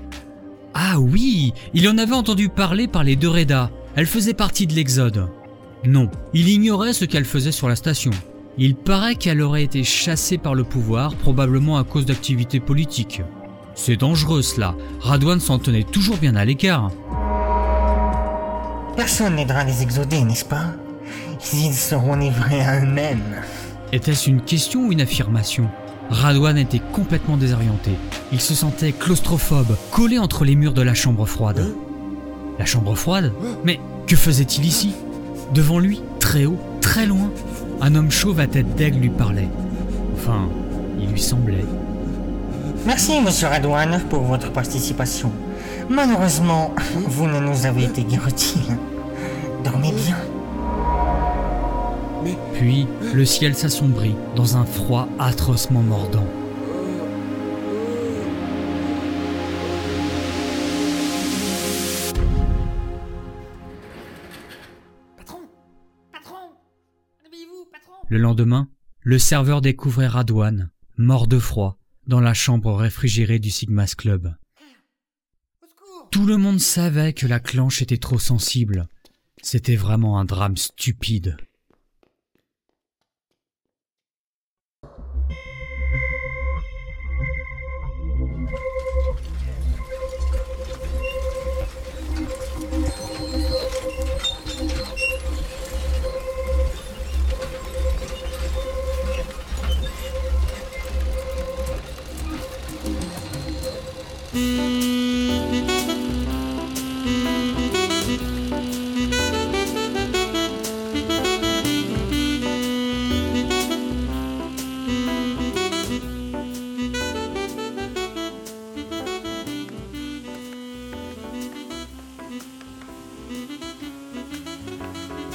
[0.73, 3.73] Ah oui, il en avait entendu parler par les deux Reda.
[3.97, 5.29] Elle faisait partie de l'Exode.
[5.85, 8.13] Non, il ignorait ce qu'elle faisait sur la station.
[8.61, 13.23] Il paraît qu'elle aurait été chassée par le pouvoir, probablement à cause d'activités politiques.
[13.77, 14.75] C'est dangereux cela.
[14.99, 16.91] Radouane s'en tenait toujours bien à l'écart.
[18.97, 20.73] Personne n'aidera les exodés, n'est-ce pas?
[21.55, 23.37] Ils seront livrés à eux-mêmes.
[23.93, 25.69] Était-ce une question ou une affirmation?
[26.11, 27.93] Radouane était complètement désorienté.
[28.33, 31.77] Il se sentait claustrophobe, collé entre les murs de la chambre froide.
[32.59, 33.33] La chambre froide?
[33.65, 33.79] Mais
[34.09, 34.95] que faisait-il ici?
[35.55, 37.31] Devant lui, très haut, très loin,
[37.81, 39.49] un homme chauve à tête d'aigle lui parlait.
[40.15, 40.49] Enfin,
[41.01, 41.65] il lui semblait.
[42.87, 45.31] Merci, monsieur Radouane, pour votre participation.
[45.89, 46.75] Malheureusement,
[47.07, 48.77] vous ne nous avez été guère utiles.
[49.65, 50.17] Dormez bien.
[52.55, 56.27] Puis, le ciel s'assombrit dans un froid atrocement mordant.
[68.11, 73.95] Le lendemain, le serveur découvrait Radouane, mort de froid, dans la chambre réfrigérée du Sigmas
[73.97, 74.35] Club.
[76.11, 78.89] Tout le monde savait que la clanche était trop sensible.
[79.43, 81.37] C'était vraiment un drame stupide.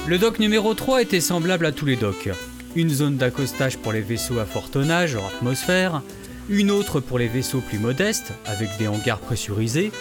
[0.06, 2.28] Le dock numéro 3 était semblable à tous les docks.
[2.76, 6.02] Une zone d'accostage pour les vaisseaux à fort tonnage hors atmosphère,
[6.50, 9.92] une autre pour les vaisseaux plus modestes, avec des hangars pressurisés,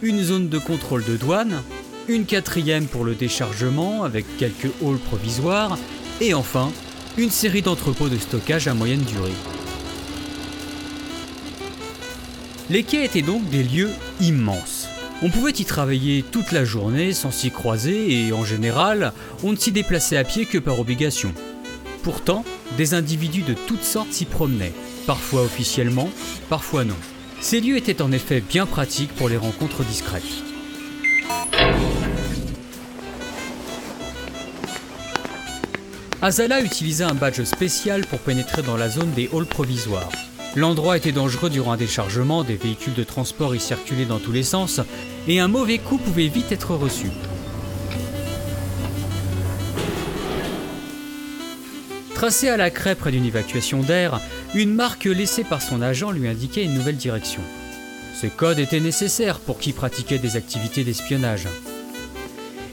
[0.00, 1.60] une zone de contrôle de douane,
[2.06, 5.76] une quatrième pour le déchargement avec quelques halls provisoires,
[6.20, 6.70] et enfin,
[7.16, 9.32] une série d'entrepôts de stockage à moyenne durée.
[12.70, 13.90] Les quais étaient donc des lieux
[14.20, 14.77] immenses.
[15.20, 19.12] On pouvait y travailler toute la journée sans s'y croiser et en général,
[19.42, 21.32] on ne s'y déplaçait à pied que par obligation.
[22.04, 22.44] Pourtant,
[22.76, 24.72] des individus de toutes sortes s'y promenaient,
[25.08, 26.08] parfois officiellement,
[26.48, 26.94] parfois non.
[27.40, 30.22] Ces lieux étaient en effet bien pratiques pour les rencontres discrètes.
[36.22, 40.10] Azala utilisait un badge spécial pour pénétrer dans la zone des halls provisoires.
[40.56, 44.42] L'endroit était dangereux durant un déchargement, des véhicules de transport y circulaient dans tous les
[44.42, 44.80] sens,
[45.28, 47.08] et un mauvais coup pouvait vite être reçu.
[52.14, 54.20] Tracé à la craie près d'une évacuation d'air,
[54.54, 57.42] une marque laissée par son agent lui indiquait une nouvelle direction.
[58.20, 61.46] Ce code était nécessaire pour qui pratiquait des activités d'espionnage.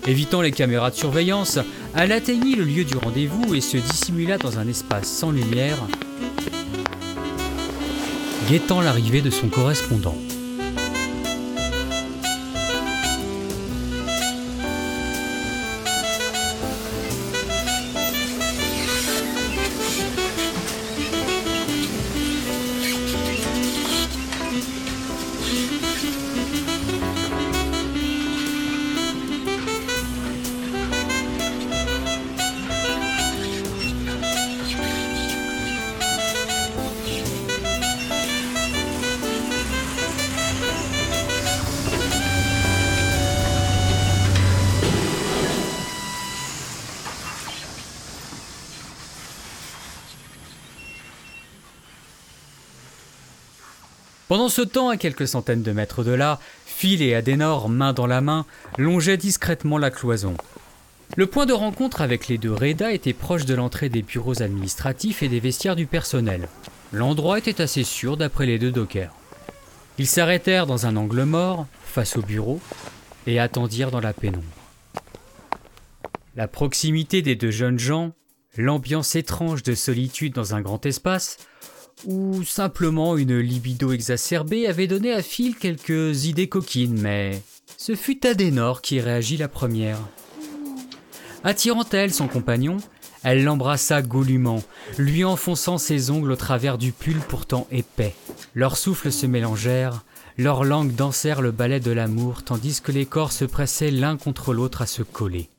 [0.07, 1.59] Évitant les caméras de surveillance,
[1.95, 5.77] elle atteignit le lieu du rendez-vous et se dissimula dans un espace sans lumière,
[8.47, 10.15] guettant l'arrivée de son correspondant.
[54.35, 58.05] Pendant ce temps, à quelques centaines de mètres de là, Phil et Adenor, main dans
[58.05, 58.45] la main,
[58.77, 60.35] longeaient discrètement la cloison.
[61.15, 65.23] Le point de rencontre avec les deux Reda était proche de l'entrée des bureaux administratifs
[65.23, 66.49] et des vestiaires du personnel.
[66.91, 69.15] L'endroit était assez sûr d'après les deux dockers.
[69.99, 72.59] Ils s'arrêtèrent dans un angle mort, face au bureau,
[73.27, 74.43] et attendirent dans la pénombre.
[76.35, 78.11] La proximité des deux jeunes gens,
[78.57, 81.37] l'ambiance étrange de solitude dans un grand espace,
[82.03, 87.41] ou simplement une libido exacerbée avait donné à Phil quelques idées coquines, mais
[87.77, 89.99] ce fut Adenor qui réagit la première.
[91.43, 92.77] Attirant à elle son compagnon,
[93.23, 94.61] elle l'embrassa goulûment,
[94.97, 98.13] lui enfonçant ses ongles au travers du pull pourtant épais.
[98.53, 100.03] Leurs souffles se mélangèrent,
[100.37, 104.53] leurs langues dansèrent le ballet de l'amour tandis que les corps se pressaient l'un contre
[104.53, 105.49] l'autre à se coller.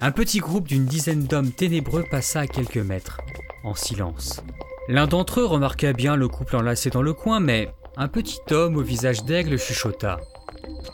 [0.00, 3.18] Un petit groupe d'une dizaine d'hommes ténébreux passa à quelques mètres,
[3.64, 4.42] en silence.
[4.88, 8.76] L'un d'entre eux remarqua bien le couple enlacé dans le coin, mais un petit homme
[8.76, 10.20] au visage d'aigle chuchota.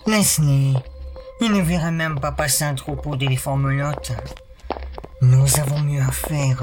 [0.06, 0.74] Laisse-les.
[1.40, 4.12] Il ne verra même pas passer un troupeau d'éléphants melottes.
[5.22, 6.60] Nous avons mieux à faire.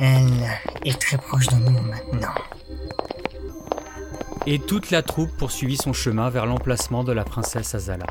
[0.00, 0.50] Elle
[0.84, 2.34] est très proche de nous maintenant.
[4.46, 8.06] Et toute la troupe poursuivit son chemin vers l'emplacement de la princesse Azala.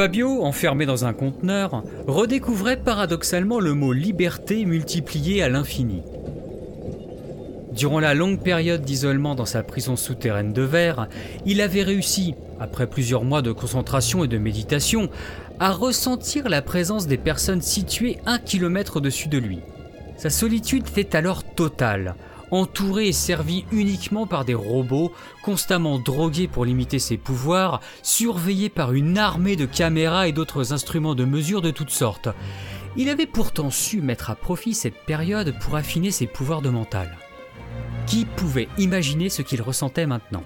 [0.00, 6.00] Fabio, enfermé dans un conteneur, redécouvrait paradoxalement le mot liberté multiplié à l'infini.
[7.74, 11.06] Durant la longue période d'isolement dans sa prison souterraine de verre,
[11.44, 15.10] il avait réussi, après plusieurs mois de concentration et de méditation,
[15.58, 19.58] à ressentir la présence des personnes situées un kilomètre au-dessus de lui.
[20.16, 22.14] Sa solitude était alors totale,
[22.50, 28.92] entouré et servi uniquement par des robots, constamment drogués pour limiter ses pouvoirs, surveillé par
[28.92, 32.28] une armée de caméras et d'autres instruments de mesure de toutes sortes.
[32.96, 37.16] Il avait pourtant su mettre à profit cette période pour affiner ses pouvoirs de mental.
[38.06, 40.42] Qui pouvait imaginer ce qu'il ressentait maintenant?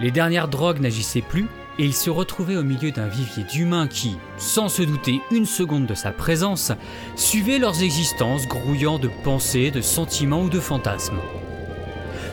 [0.00, 1.48] Les dernières drogues n'agissaient plus,
[1.78, 5.86] et il se retrouvait au milieu d'un vivier d'humains qui, sans se douter une seconde
[5.86, 6.72] de sa présence,
[7.16, 11.20] suivaient leurs existences grouillant de pensées, de sentiments ou de fantasmes.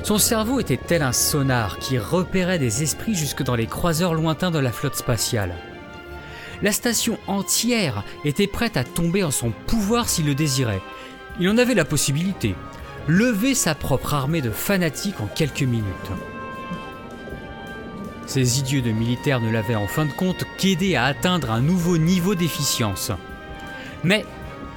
[0.04, 4.52] Son cerveau était tel un sonar qui repérait des esprits jusque dans les croiseurs lointains
[4.52, 5.56] de la flotte spatiale.
[6.62, 10.82] La station entière était prête à tomber en son pouvoir s'il le désirait.
[11.40, 12.56] Il en avait la possibilité.
[13.08, 16.12] Lever sa propre armée de fanatiques en quelques minutes.
[18.26, 21.98] Ces idiots de militaires ne l'avaient en fin de compte qu'aidé à atteindre un nouveau
[21.98, 23.12] niveau d'efficience.
[24.04, 24.26] Mais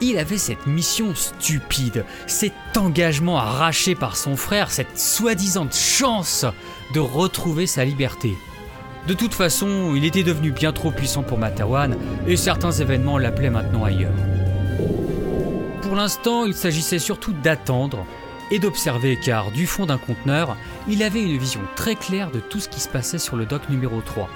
[0.01, 6.47] Il avait cette mission stupide, cet engagement arraché par son frère, cette soi-disant chance
[6.95, 8.37] de retrouver sa liberté.
[9.09, 11.97] De toute façon, il était devenu bien trop puissant pour Matawan
[12.29, 14.13] et certains événements l'appelaient maintenant ailleurs.
[15.83, 18.07] Pour l'instant, il s'agissait surtout d'attendre
[18.53, 20.57] et d'observer car du fond d'un conteneur,
[20.89, 23.69] il avait une vision très claire de tout ce qui se passait sur le dock
[23.69, 24.29] numéro 3.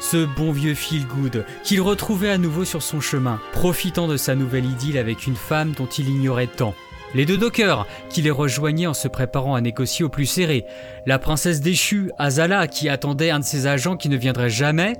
[0.00, 4.34] Ce bon vieux feel good qu'il retrouvait à nouveau sur son chemin, profitant de sa
[4.34, 6.74] nouvelle idylle avec une femme dont il ignorait tant.
[7.14, 10.66] Les deux dockers qui les rejoignaient en se préparant à négocier au plus serré.
[11.06, 14.94] La princesse déchue, Azala, qui attendait un de ses agents qui ne viendrait jamais.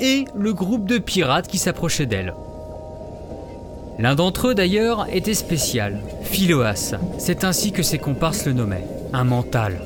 [0.00, 2.34] Et le groupe de pirates qui s'approchait d'elle.
[3.98, 6.94] L'un d'entre eux d'ailleurs était spécial, Philoas.
[7.18, 8.86] C'est ainsi que ses comparses le nommaient.
[9.12, 9.80] Un mental.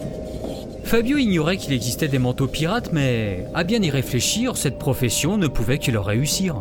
[0.84, 5.46] Fabio ignorait qu'il existait des manteaux pirates, mais à bien y réfléchir, cette profession ne
[5.46, 6.56] pouvait que leur réussir.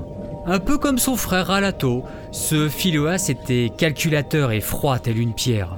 [0.45, 5.77] Un peu comme son frère Alato, ce Philoas était calculateur et froid tel une pierre.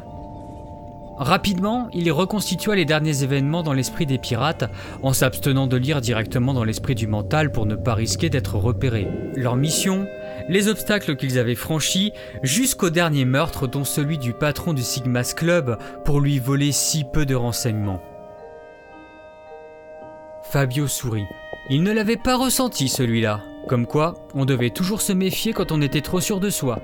[1.18, 4.66] Rapidement, il reconstitua les derniers événements dans l'esprit des pirates,
[5.04, 9.08] en s'abstenant de lire directement dans l'esprit du mental pour ne pas risquer d'être repéré.
[9.36, 10.08] Leur mission?
[10.50, 15.78] Les obstacles qu'ils avaient franchis, jusqu'au dernier meurtre dont celui du patron du Sigma's Club
[16.06, 18.02] pour lui voler si peu de renseignements.
[20.44, 21.26] Fabio sourit.
[21.70, 23.42] Il ne l'avait pas ressenti celui-là.
[23.68, 26.80] Comme quoi, on devait toujours se méfier quand on était trop sûr de soi.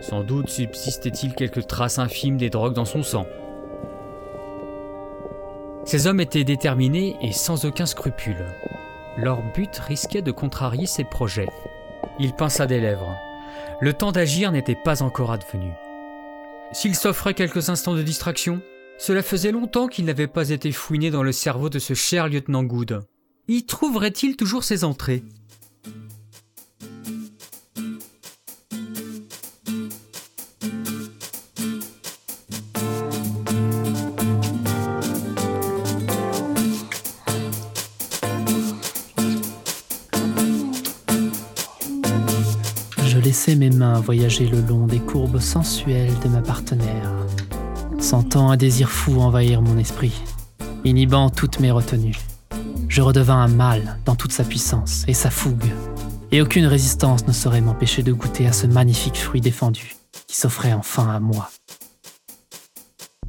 [0.00, 3.26] Sans doute subsistait-il quelques traces infimes des drogues dans son sang.
[5.84, 8.44] Ces hommes étaient déterminés et sans aucun scrupule.
[9.16, 11.48] Leur but risquait de contrarier ses projets.
[12.20, 13.16] Il pinça des lèvres.
[13.80, 15.72] Le temps d'agir n'était pas encore advenu.
[16.72, 18.60] S'il s'offrait quelques instants de distraction,
[18.98, 22.62] cela faisait longtemps qu'il n'avait pas été fouiné dans le cerveau de ce cher lieutenant
[22.62, 23.02] Good.
[23.48, 25.24] Y trouverait-il toujours ses entrées?
[44.04, 47.10] Voyager le long des courbes sensuelles de ma partenaire,
[47.98, 50.12] sentant un désir fou envahir mon esprit,
[50.84, 52.18] inhibant toutes mes retenues.
[52.88, 55.72] Je redevins un mâle dans toute sa puissance et sa fougue,
[56.30, 59.96] et aucune résistance ne saurait m'empêcher de goûter à ce magnifique fruit défendu
[60.26, 61.48] qui s'offrait enfin à moi.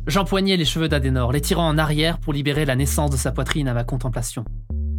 [0.08, 3.68] J'empoignai les cheveux d'Adenor, les tirant en arrière pour libérer la naissance de sa poitrine
[3.70, 4.44] à ma contemplation.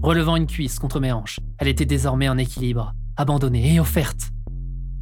[0.02, 4.30] Relevant une cuisse contre mes hanches, elle était désormais en équilibre, abandonnée et offerte.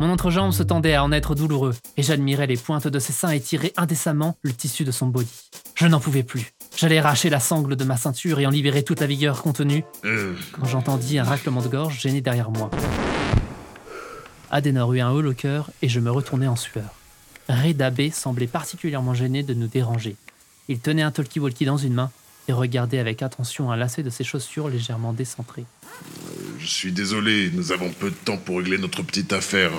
[0.00, 3.30] Mon entrejambe se tendait à en être douloureux, et j'admirais les pointes de ses seins
[3.30, 5.50] étirer indécemment le tissu de son body.
[5.76, 6.52] Je n'en pouvais plus.
[6.76, 10.66] J'allais arracher la sangle de ma ceinture et en libérer toute la vigueur contenue, quand
[10.66, 12.70] j'entendis un raclement de gorge gêné derrière moi.
[14.50, 16.90] Adenor eut un haut au cœur et je me retournai en sueur.
[17.48, 20.16] Reda B semblait particulièrement gêné de nous déranger.
[20.68, 22.10] Il tenait un talkie-walkie dans une main
[22.48, 25.64] et regardait avec attention un lacet de ses chaussures légèrement décentré.
[26.58, 29.70] Je suis désolé, nous avons peu de temps pour régler notre petite affaire.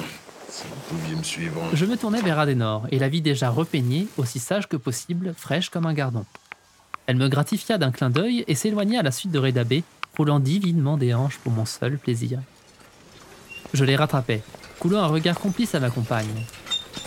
[0.50, 1.62] Si vous pouviez me suivre.
[1.74, 5.70] Je me tournai vers Adenor et la vis déjà repeignée, aussi sage que possible, fraîche
[5.70, 6.26] comme un gardon.
[7.08, 9.82] Elle me gratifia d'un clin d'œil et s'éloigna à la suite de Reda B,
[10.18, 12.40] roulant divinement des hanches pour mon seul plaisir.
[13.74, 14.42] Je les rattrapai,
[14.80, 16.46] coulant un regard complice à ma compagne.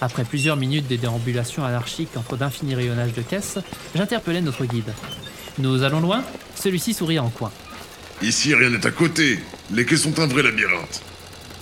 [0.00, 3.58] Après plusieurs minutes de déambulation anarchique entre d'infinis rayonnages de caisses,
[3.94, 4.92] j'interpellai notre guide.
[5.58, 6.22] Nous allons loin
[6.54, 7.50] Celui-ci sourit en coin.
[8.22, 9.40] Ici, rien n'est à côté.
[9.72, 11.02] Les quais sont un vrai labyrinthe.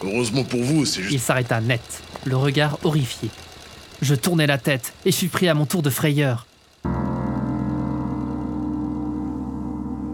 [0.02, 1.14] Heureusement pour vous, c'est juste.
[1.14, 1.80] Il s'arrêta net,
[2.24, 3.30] le regard horrifié.
[4.02, 6.46] Je tournai la tête et fus pris à mon tour de frayeur.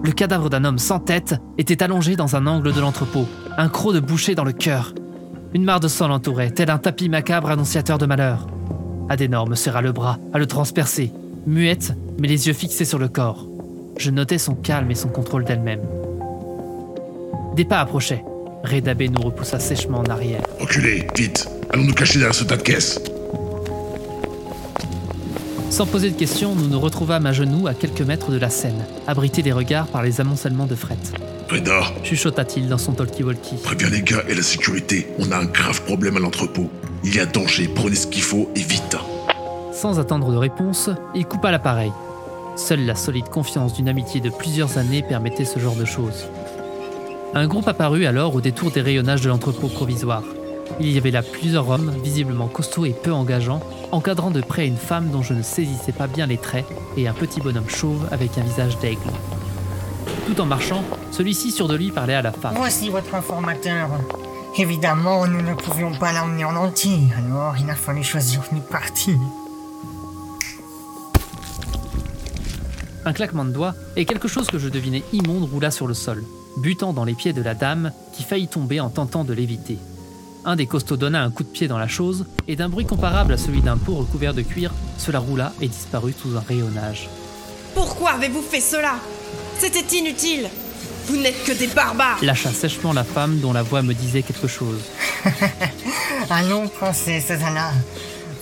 [0.05, 3.27] Le cadavre d'un homme sans tête était allongé dans un angle de l'entrepôt,
[3.57, 4.95] un croc de boucher dans le cœur.
[5.55, 8.47] Une mare de sang l'entourait, tel un tapis macabre annonciateur de malheur.
[9.09, 11.13] Adenor me serra le bras, à le transpercer,
[11.47, 13.47] muette, mais les yeux fixés sur le corps.
[13.97, 15.83] Je notais son calme et son contrôle d'elle-même.
[17.55, 18.25] Des pas approchaient.
[18.65, 20.43] Reda B nous repoussa sèchement en arrière.
[20.61, 23.01] Reculez, vite Allons nous cacher derrière ce tas de caisses
[25.71, 28.85] Sans poser de questions, nous nous retrouvâmes à genoux à quelques mètres de la scène,
[29.07, 30.97] abrités des regards par les amoncellements de fret.
[31.51, 33.57] Reda, Chuchota-t-il dans son talkie-walkie.
[33.63, 35.09] préviens les gars et la sécurité.
[35.19, 36.71] On a un grave problème à l'entrepôt.
[37.05, 38.97] Il y a danger, prenez ce qu'il faut et vite.
[39.73, 41.93] Sans attendre de réponse, il coupa l'appareil.
[42.57, 46.27] Seule la solide confiance d'une amitié de plusieurs années permettait ce genre de choses.
[47.35, 50.23] Un groupe apparut alors au détour des rayonnages de l'entrepôt provisoire.
[50.79, 54.77] Il y avait là plusieurs hommes, visiblement costauds et peu engageants, encadrant de près une
[54.77, 58.37] femme dont je ne saisissais pas bien les traits et un petit bonhomme chauve avec
[58.37, 59.01] un visage d'aigle.
[60.27, 62.55] Tout en marchant, celui-ci sûr de lui parlait à la femme.
[62.57, 63.89] Voici votre informateur.
[64.59, 69.17] Évidemment, nous ne pouvions pas l'emmener en entier, alors il a fallu choisir une partie.
[73.05, 76.23] Un claquement de doigts et quelque chose que je devinais immonde roula sur le sol,
[76.57, 79.79] butant dans les pieds de la dame qui faillit tomber en tentant de l'éviter.
[80.45, 83.33] Un des costauds donna un coup de pied dans la chose et d'un bruit comparable
[83.33, 87.09] à celui d'un pot recouvert de cuir, cela roula et disparut sous un rayonnage.
[87.75, 88.95] Pourquoi avez-vous fait cela?
[89.59, 90.49] C'était inutile
[91.07, 94.49] Vous n'êtes que des barbares Lâcha sèchement la femme dont la voix me disait quelque
[94.49, 94.81] chose.
[96.31, 97.73] Allons, princesse Azala.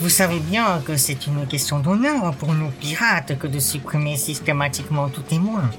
[0.01, 5.11] Vous savez bien que c'est une question d'honneur pour nous pirates que de supprimer systématiquement
[5.11, 5.71] tout témoin.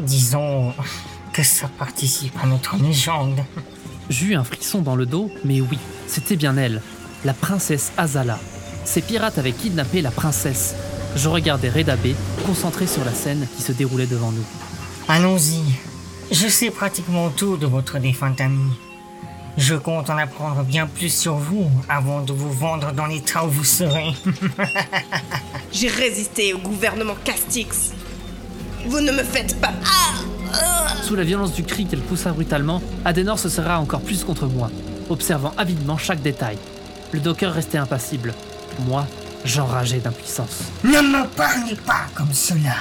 [0.00, 0.72] Disons
[1.34, 3.38] que ça participe à notre légende.
[4.08, 6.80] J'eus un frisson dans le dos, mais oui, c'était bien elle,
[7.26, 8.38] la princesse Azala.
[8.86, 10.74] Ces pirates avaient kidnappé la princesse.
[11.14, 12.14] Je regardais Redabé,
[12.46, 14.44] concentré sur la scène qui se déroulait devant nous.
[15.06, 15.60] Allons-y.
[16.32, 18.70] Je sais pratiquement tout de votre défunt ami.
[19.56, 23.50] Je compte en apprendre bien plus sur vous avant de vous vendre dans l'état où
[23.50, 24.12] vous serez.
[25.72, 27.92] J'ai résisté au gouvernement Castix.
[28.86, 29.72] Vous ne me faites pas...
[29.84, 34.46] Ah Sous la violence du cri qu'elle poussa brutalement, Adenor se serra encore plus contre
[34.46, 34.70] moi,
[35.08, 36.58] observant avidement chaque détail.
[37.12, 38.34] Le docker restait impassible.
[38.86, 39.06] Moi,
[39.44, 40.64] j'enrageais d'impuissance.
[40.82, 42.74] Ne me parlez pas comme cela.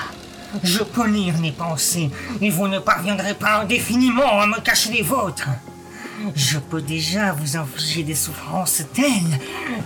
[0.64, 2.10] Je peux lire les pensées
[2.42, 5.50] et vous ne parviendrez pas indéfiniment à me cacher les vôtres.
[6.36, 9.40] Je peux déjà vous infliger des souffrances telles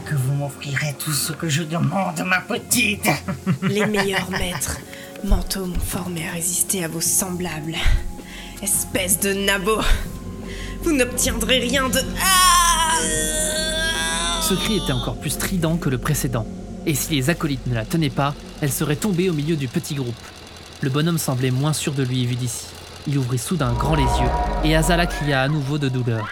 [0.05, 3.09] que vous m'offrirez tout ce que je demande, ma petite.
[3.63, 4.77] Les meilleurs maîtres
[5.23, 7.75] mentaux m'ont formé à résister à vos semblables.
[8.61, 9.79] Espèce de nabo
[10.83, 12.01] Vous n'obtiendrez rien de...
[12.21, 12.93] Ah
[14.41, 16.45] Ce cri était encore plus strident que le précédent,
[16.85, 19.95] et si les acolytes ne la tenaient pas, elle serait tombée au milieu du petit
[19.95, 20.15] groupe.
[20.81, 22.65] Le bonhomme semblait moins sûr de lui vu d'ici.
[23.07, 24.29] Il ouvrit soudain grand les yeux,
[24.65, 26.27] et Azala cria à nouveau de douleur.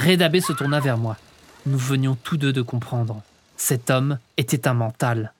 [0.00, 1.16] Redabé se tourna vers moi.
[1.64, 3.22] Nous venions tous deux de comprendre.
[3.56, 5.32] Cet homme était un mental.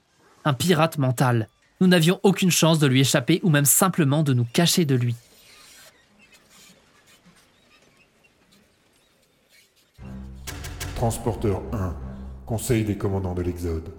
[0.45, 1.49] Un pirate mental.
[1.81, 5.17] Nous n'avions aucune chance de lui échapper ou même simplement de nous cacher de lui.
[10.95, 11.97] Transporteur 1,
[12.47, 13.93] Conseil des commandants de l'Exode.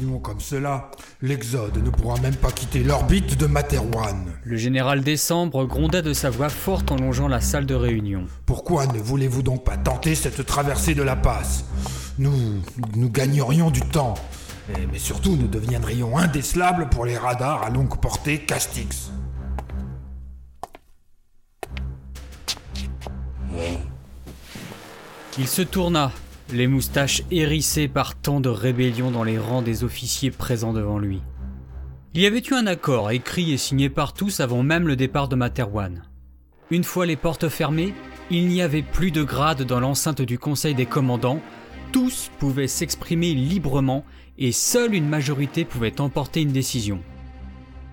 [0.00, 0.90] Continuons comme cela,
[1.20, 4.32] l'Exode ne pourra même pas quitter l'orbite de Materwan.
[4.44, 8.24] Le général Décembre gronda de sa voix forte en longeant la salle de réunion.
[8.46, 11.66] Pourquoi ne voulez-vous donc pas tenter cette traversée de la passe?
[12.18, 12.32] Nous,
[12.96, 14.14] nous gagnerions du temps.
[14.70, 19.10] Et- mais surtout, nous deviendrions indécelables pour les radars à longue portée Castix.
[25.38, 26.12] Il se tourna,
[26.52, 31.20] les moustaches hérissées par tant de rébellion dans les rangs des officiers présents devant lui.
[32.14, 35.28] Il y avait eu un accord écrit et signé par tous avant même le départ
[35.28, 36.02] de Materwan.
[36.70, 37.94] Une fois les portes fermées,
[38.30, 41.40] il n'y avait plus de grade dans l'enceinte du Conseil des commandants,
[41.92, 44.04] tous pouvaient s'exprimer librement
[44.38, 47.00] et seule une majorité pouvait emporter une décision.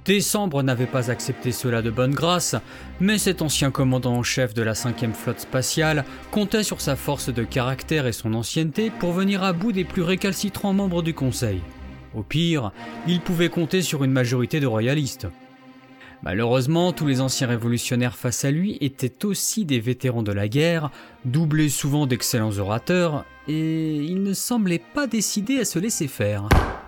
[0.08, 2.56] Décembre n'avait pas accepté cela de bonne grâce,
[3.02, 7.28] mais cet ancien commandant en chef de la 5e flotte spatiale comptait sur sa force
[7.28, 11.60] de caractère et son ancienneté pour venir à bout des plus récalcitrants membres du Conseil.
[12.16, 12.72] Au pire,
[13.06, 15.28] il pouvait compter sur une majorité de royalistes.
[16.24, 20.90] Malheureusement, tous les anciens révolutionnaires face à lui étaient aussi des vétérans de la guerre,
[21.26, 26.48] doublés souvent d'excellents orateurs, et il ne semblait pas décidé à se laisser faire.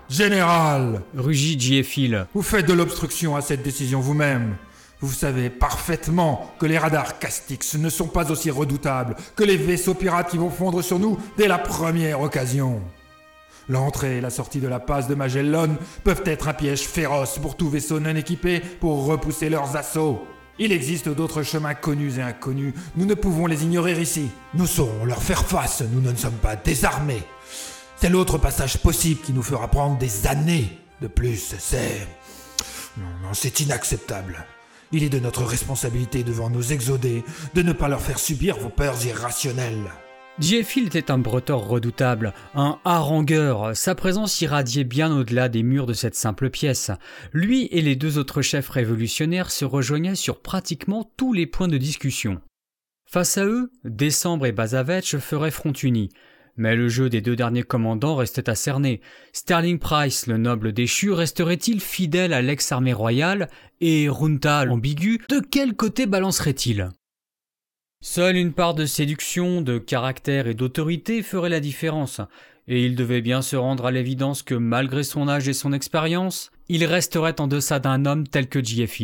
[0.09, 2.25] Général Rugit Giefil.
[2.33, 4.55] Vous faites de l'obstruction à cette décision vous-même.
[5.01, 9.93] Vous savez parfaitement que les radars Castix ne sont pas aussi redoutables que les vaisseaux
[9.93, 12.81] pirates qui vont fondre sur nous dès la première occasion.
[13.69, 17.55] L'entrée et la sortie de la passe de Magellan peuvent être un piège féroce pour
[17.55, 20.25] tout vaisseau non équipé pour repousser leurs assauts.
[20.57, 24.29] Il existe d'autres chemins connus et inconnus, nous ne pouvons les ignorer ici.
[24.55, 27.23] Nous saurons leur faire face, nous ne sommes pas désarmés.
[28.01, 30.69] C'est l'autre passage possible qui nous fera prendre des années
[31.01, 32.07] de plus, c'est...
[32.97, 34.45] Non, non, c'est inacceptable.
[34.93, 37.25] Il est de notre responsabilité devant nos exodés
[37.55, 39.91] de ne pas leur faire subir vos peurs irrationnelles.
[40.39, 43.75] Giefil était un bretor redoutable, un harangueur.
[43.75, 46.91] Sa présence irradiait bien au-delà des murs de cette simple pièce.
[47.33, 51.77] Lui et les deux autres chefs révolutionnaires se rejoignaient sur pratiquement tous les points de
[51.77, 52.39] discussion.
[53.11, 56.09] Face à eux, Décembre et Bazavetch feraient front uni.
[56.59, 58.99] Mais le jeu des deux derniers commandants restait à cerner.
[59.31, 63.47] Sterling Price, le noble déchu, resterait-il fidèle à l'ex-armée royale?
[63.79, 66.89] Et Runta, ambigu, de quel côté balancerait-il?
[68.01, 72.19] Seule une part de séduction, de caractère et d'autorité ferait la différence,
[72.67, 76.51] et il devait bien se rendre à l'évidence que malgré son âge et son expérience,
[76.67, 79.01] il resterait en deçà d'un homme tel que J.F.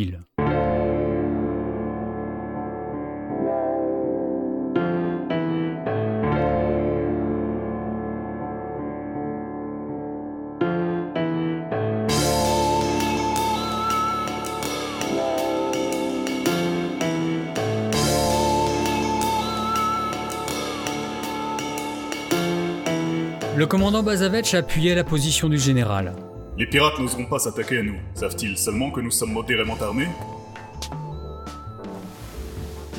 [23.66, 26.14] Le commandant Bazavetch appuyait la position du général.
[26.56, 27.96] Les pirates n'oseront pas s'attaquer à nous.
[28.14, 30.06] Savent-ils seulement que nous sommes modérément armés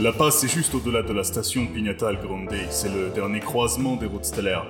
[0.01, 2.53] La passe est juste au-delà de la station Pignatal Grande.
[2.70, 4.68] C'est le dernier croisement des routes stellaires.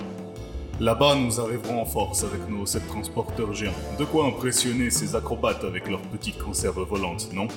[0.80, 3.74] Là-bas, nous arriverons en force avec nos sept transporteurs géants.
[3.98, 7.48] De quoi impressionner ces acrobates avec leurs petites conserves volantes, non?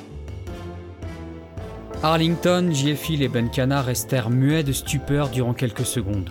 [2.03, 6.31] Arlington, Hill et Benkana restèrent muets de stupeur durant quelques secondes.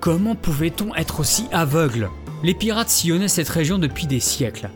[0.00, 2.08] Comment pouvait-on être aussi aveugle?
[2.44, 4.70] Les pirates sillonnaient cette région depuis des siècles.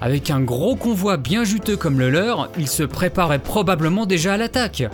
[0.00, 4.36] Avec un gros convoi bien juteux comme le leur, ils se préparaient probablement déjà à
[4.36, 4.84] l'attaque.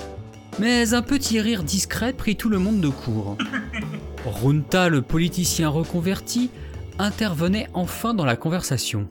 [0.59, 3.37] Mais un petit rire discret prit tout le monde de court.
[4.25, 6.51] Runta, le politicien reconverti,
[6.99, 9.07] intervenait enfin dans la conversation.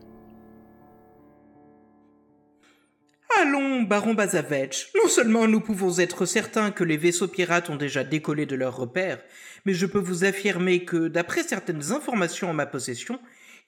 [3.42, 4.90] Allons, baron Bazavetch.
[4.96, 8.78] Non seulement nous pouvons être certains que les vaisseaux pirates ont déjà décollé de leurs
[8.78, 9.20] repères,
[9.66, 13.20] mais je peux vous affirmer que, d'après certaines informations en ma possession,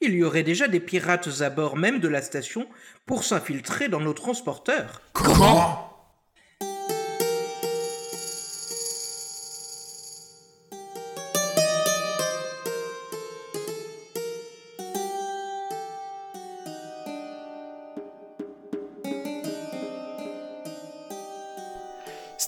[0.01, 2.67] il y aurait déjà des pirates à bord même de la station
[3.05, 5.01] pour s'infiltrer dans nos transporteurs.
[5.13, 5.94] Comment?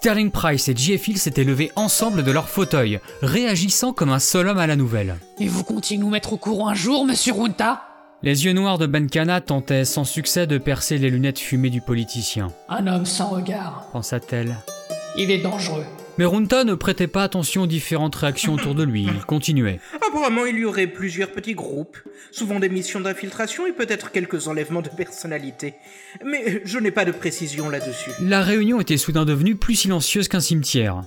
[0.08, 1.10] Sterling Price et J.F.
[1.10, 5.18] Hill s'étaient levés ensemble de leur fauteuil, réagissant comme un seul homme à la nouvelle.
[5.38, 7.82] Et vous comptiez nous mettre au courant un jour, monsieur Runta?
[8.24, 12.54] Les yeux noirs de Benkana tentaient sans succès de percer les lunettes fumées du politicien.
[12.70, 13.90] Un homme sans regard.
[13.92, 14.56] Pensa-t-elle.
[15.18, 15.84] Il est dangereux.
[16.18, 19.80] Mais Runta ne prêtait pas attention aux différentes réactions autour de lui, il continuait.
[19.96, 21.98] Apparemment, il y aurait plusieurs petits groupes,
[22.32, 25.76] souvent des missions d'infiltration et peut-être quelques enlèvements de personnalité.
[26.26, 28.10] Mais je n'ai pas de précision là-dessus.
[28.20, 31.04] La réunion était soudain devenue plus silencieuse qu'un cimetière.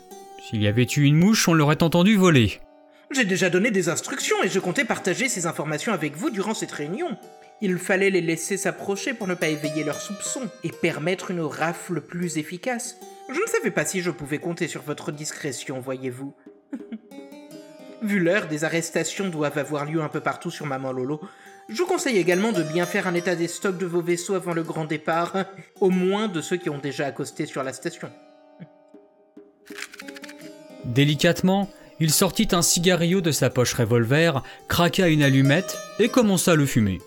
[0.48, 2.60] S'il y avait eu une mouche, on l'aurait entendu voler.
[3.10, 6.70] J'ai déjà donné des instructions et je comptais partager ces informations avec vous durant cette
[6.70, 7.16] réunion.
[7.60, 12.00] Il fallait les laisser s'approcher pour ne pas éveiller leurs soupçons et permettre une rafle
[12.00, 12.96] plus efficace.
[13.32, 16.34] Je ne savais pas si je pouvais compter sur votre discrétion, voyez-vous.
[18.02, 21.20] Vu l'heure, des arrestations doivent avoir lieu un peu partout sur Maman Lolo.
[21.68, 24.52] Je vous conseille également de bien faire un état des stocks de vos vaisseaux avant
[24.52, 25.44] le grand départ,
[25.80, 28.10] au moins de ceux qui ont déjà accosté sur la station.
[30.84, 31.70] Délicatement,
[32.00, 36.66] il sortit un cigarillo de sa poche revolver, craqua une allumette et commença à le
[36.66, 36.98] fumer.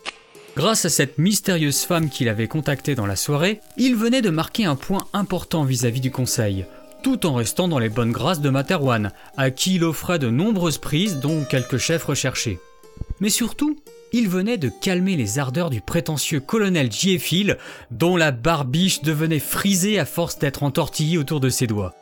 [0.55, 4.65] Grâce à cette mystérieuse femme qu'il avait contactée dans la soirée, il venait de marquer
[4.65, 6.65] un point important vis-à-vis du conseil,
[7.01, 10.77] tout en restant dans les bonnes grâces de Materwan, à qui il offrait de nombreuses
[10.77, 12.59] prises, dont quelques chefs recherchés.
[13.19, 13.77] Mais surtout,
[14.11, 17.57] il venait de calmer les ardeurs du prétentieux colonel Giefil,
[17.89, 21.95] dont la barbiche devenait frisée à force d'être entortillée autour de ses doigts.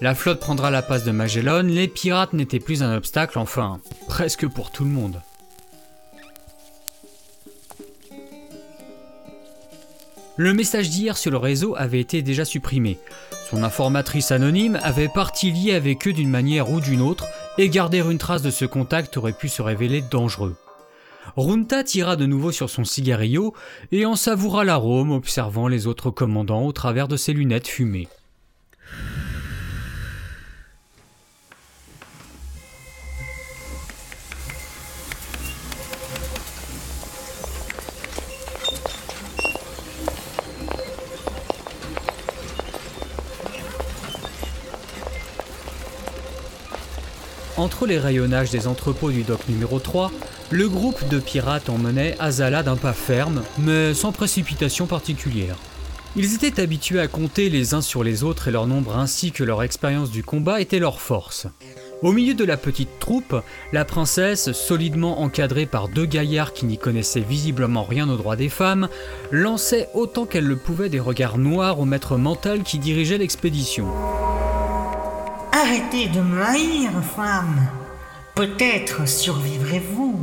[0.00, 3.78] La flotte prendra la passe de Magellan, les pirates n'étaient plus un obstacle, enfin,
[4.08, 5.20] presque pour tout le monde.
[10.40, 12.96] Le message d'hier sur le réseau avait été déjà supprimé.
[13.50, 17.26] Son informatrice anonyme avait parti lié avec eux d'une manière ou d'une autre,
[17.58, 20.54] et garder une trace de ce contact aurait pu se révéler dangereux.
[21.36, 23.52] Runta tira de nouveau sur son cigarillo
[23.90, 28.06] et en savoura l'arôme, observant les autres commandants au travers de ses lunettes fumées.
[47.58, 50.12] Entre les rayonnages des entrepôts du dock numéro 3,
[50.50, 55.56] le groupe de pirates emmenait Azala d'un pas ferme, mais sans précipitation particulière.
[56.14, 59.42] Ils étaient habitués à compter les uns sur les autres et leur nombre ainsi que
[59.42, 61.48] leur expérience du combat était leur force.
[62.00, 63.34] Au milieu de la petite troupe,
[63.72, 68.50] la princesse, solidement encadrée par deux gaillards qui n'y connaissaient visiblement rien aux droits des
[68.50, 68.88] femmes,
[69.32, 73.88] lançait autant qu'elle le pouvait des regards noirs au maître mental qui dirigeait l'expédition.
[75.60, 77.66] Arrêtez de me haïr, femme.
[78.36, 80.20] Peut-être survivrez-vous.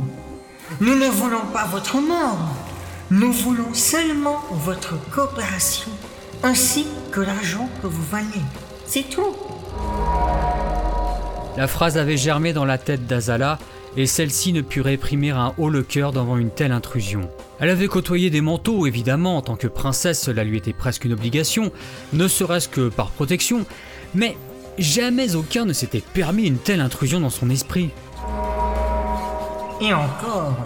[0.80, 2.56] Nous ne voulons pas votre mort.
[3.10, 5.90] Nous voulons seulement votre coopération,
[6.42, 8.24] ainsi que l'argent que vous valez.
[8.86, 9.36] C'est tout.
[11.58, 13.58] La phrase avait germé dans la tête d'Azala,
[13.98, 17.28] et celle-ci ne put réprimer un haut le cœur devant une telle intrusion.
[17.60, 21.12] Elle avait côtoyé des manteaux, évidemment, en tant que princesse, cela lui était presque une
[21.12, 21.72] obligation,
[22.14, 23.66] ne serait-ce que par protection,
[24.14, 24.36] mais
[24.78, 27.90] jamais aucun ne s'était permis une telle intrusion dans son esprit.
[29.80, 30.56] Et encore,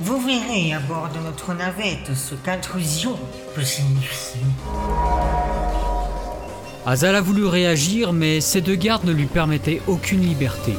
[0.00, 3.16] vous verrez à bord de notre navette ce qu'intrusion
[3.54, 4.40] peut signifier.
[6.86, 10.74] Azal a voulu réagir, mais ses deux gardes ne lui permettaient aucune liberté.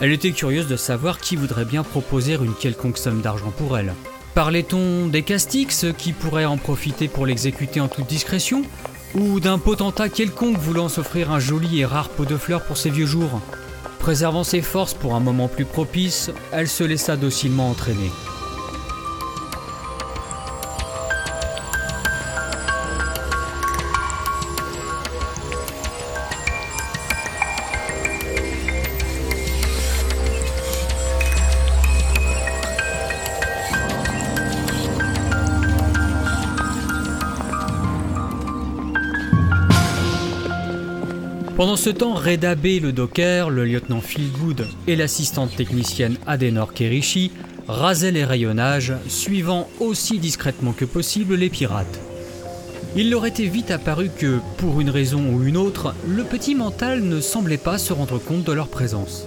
[0.00, 3.94] Elle était curieuse de savoir qui voudrait bien proposer une quelconque somme d'argent pour elle.
[4.34, 8.62] Parlait-on des Castix qui pourraient en profiter pour l'exécuter en toute discrétion
[9.14, 12.90] Ou d'un potentat quelconque voulant s'offrir un joli et rare pot de fleurs pour ses
[12.90, 13.40] vieux jours
[13.98, 18.10] Préservant ses forces pour un moment plus propice, elle se laissa docilement entraîner.
[41.86, 47.30] Ce temps, Reda B, le docker, le lieutenant Philgood et l'assistante technicienne Adenor Kerishi
[47.68, 52.00] rasaient les rayonnages, suivant aussi discrètement que possible les pirates.
[52.96, 57.04] Il leur était vite apparu que, pour une raison ou une autre, le petit mental
[57.04, 59.24] ne semblait pas se rendre compte de leur présence.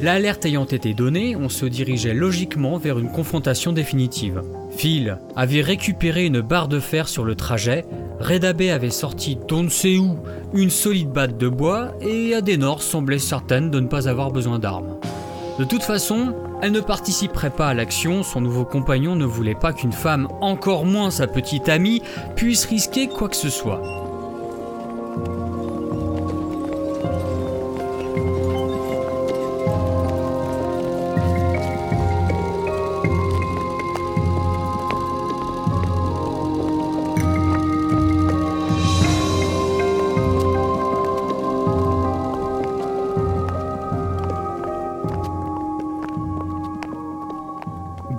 [0.00, 4.40] L'alerte ayant été donnée, on se dirigeait logiquement vers une confrontation définitive.
[4.74, 7.84] Phil avait récupéré une barre de fer sur le trajet,
[8.20, 10.18] Redabé avait sorti d'on ne sait où
[10.52, 14.98] une solide batte de bois et Adenor semblait certaine de ne pas avoir besoin d'armes.
[15.58, 19.72] De toute façon, elle ne participerait pas à l'action, son nouveau compagnon ne voulait pas
[19.72, 22.02] qu'une femme, encore moins sa petite amie,
[22.36, 23.80] puisse risquer quoi que ce soit.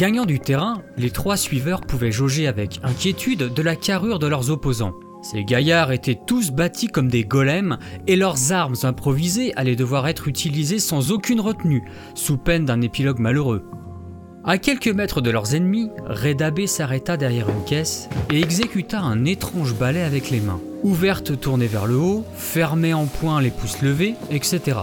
[0.02, 4.50] Gagnant du terrain, les trois suiveurs pouvaient jauger avec inquiétude de la carrure de leurs
[4.50, 4.96] opposants.
[5.22, 7.78] Ces gaillards étaient tous bâtis comme des golems
[8.08, 11.84] et leurs armes improvisées allaient devoir être utilisées sans aucune retenue,
[12.16, 13.64] sous peine d'un épilogue malheureux.
[14.44, 19.76] À quelques mètres de leurs ennemis, Redabé s'arrêta derrière une caisse et exécuta un étrange
[19.76, 24.16] balai avec les mains, ouvertes tournées vers le haut, fermées en point les pouces levés,
[24.32, 24.80] etc.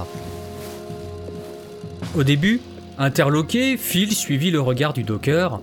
[2.14, 2.60] Au début,
[2.98, 5.60] Interloqué, Phil suivit le regard du docker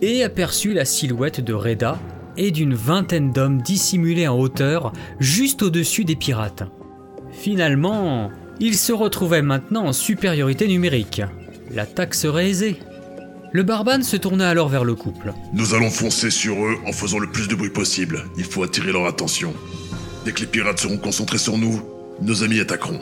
[0.00, 1.98] et aperçut la silhouette de Reda
[2.38, 6.62] et d'une vingtaine d'hommes dissimulés en hauteur juste au-dessus des pirates.
[7.30, 11.20] Finalement, ils se retrouvaient maintenant en supériorité numérique.
[11.74, 12.78] L'attaque serait aisée.
[13.52, 15.34] Le barbane se tourna alors vers le couple.
[15.52, 18.24] Nous allons foncer sur eux en faisant le plus de bruit possible.
[18.38, 19.52] Il faut attirer leur attention.
[20.24, 21.82] Dès que les pirates seront concentrés sur nous,
[22.22, 23.00] nos amis attaqueront.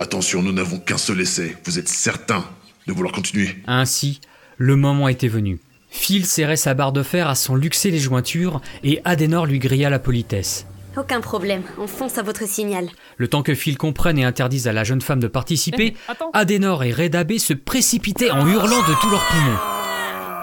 [0.00, 1.56] Attention, nous n'avons qu'un seul essai.
[1.64, 2.44] Vous êtes certain
[2.86, 3.56] de vouloir continuer.
[3.66, 4.20] Ainsi,
[4.56, 5.60] le moment était venu.
[5.90, 9.90] Phil serrait sa barre de fer à s'en luxer les jointures et Adenor lui grilla
[9.90, 10.66] la politesse.
[10.96, 12.88] Aucun problème, on fonce à votre signal.
[13.18, 15.94] Le temps que Phil comprenne et interdise à la jeune femme de participer,
[16.32, 19.58] Adenor et Redabé se précipitaient en hurlant de tous leurs poumons.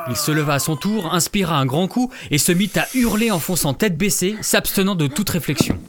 [0.09, 3.31] Il se leva à son tour, inspira un grand coup et se mit à hurler
[3.31, 5.79] en fonçant tête baissée, s'abstenant de toute réflexion.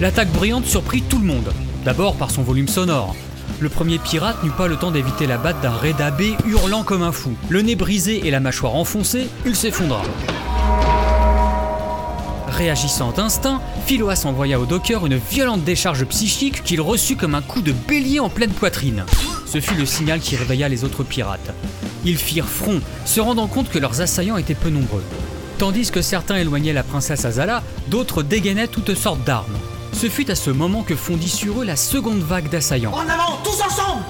[0.00, 1.52] L'attaque bruyante surprit tout le monde.
[1.84, 3.14] D'abord par son volume sonore.
[3.58, 7.02] Le premier pirate n'eut pas le temps d'éviter la batte d'un Reda B hurlant comme
[7.02, 7.34] un fou.
[7.50, 10.00] Le nez brisé et la mâchoire enfoncée, il s'effondra.
[12.48, 17.60] Réagissant d'instinct, Philoas envoya au docker une violente décharge psychique qu'il reçut comme un coup
[17.60, 19.04] de bélier en pleine poitrine.
[19.44, 21.52] Ce fut le signal qui réveilla les autres pirates.
[22.06, 25.04] Ils firent front, se rendant compte que leurs assaillants étaient peu nombreux.
[25.58, 29.58] Tandis que certains éloignaient la princesse Azala, d'autres dégainaient toutes sortes d'armes.
[29.92, 32.92] Ce fut à ce moment que fondit sur eux la seconde vague d'assaillants.
[32.92, 34.02] En avant, tous ensemble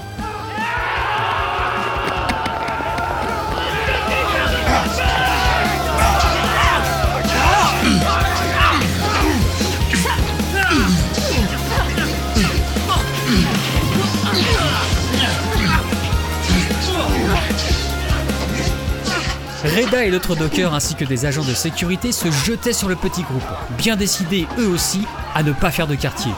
[19.75, 23.21] Reda et l'autre docker ainsi que des agents de sécurité se jetaient sur le petit
[23.21, 23.41] groupe,
[23.77, 25.03] bien décidés eux aussi
[25.33, 26.33] à ne pas faire de quartier.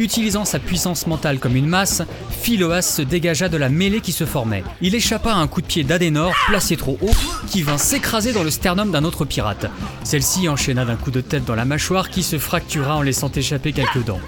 [0.00, 2.02] Utilisant sa puissance mentale comme une masse,
[2.42, 4.64] Philoas se dégagea de la mêlée qui se formait.
[4.80, 7.14] Il échappa à un coup de pied d'Adenor, placé trop haut,
[7.46, 9.70] qui vint s'écraser dans le sternum d'un autre pirate.
[10.02, 13.72] Celle-ci enchaîna d'un coup de tête dans la mâchoire qui se fractura en laissant échapper
[13.72, 14.20] quelques dents.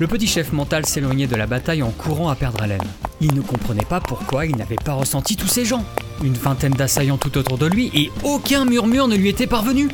[0.00, 2.86] Le petit chef mental s'éloignait de la bataille en courant à perdre haleine.
[3.20, 5.84] Il ne comprenait pas pourquoi il n'avait pas ressenti tous ces gens.
[6.22, 9.88] Une vingtaine d'assaillants tout autour de lui et aucun murmure ne lui était parvenu.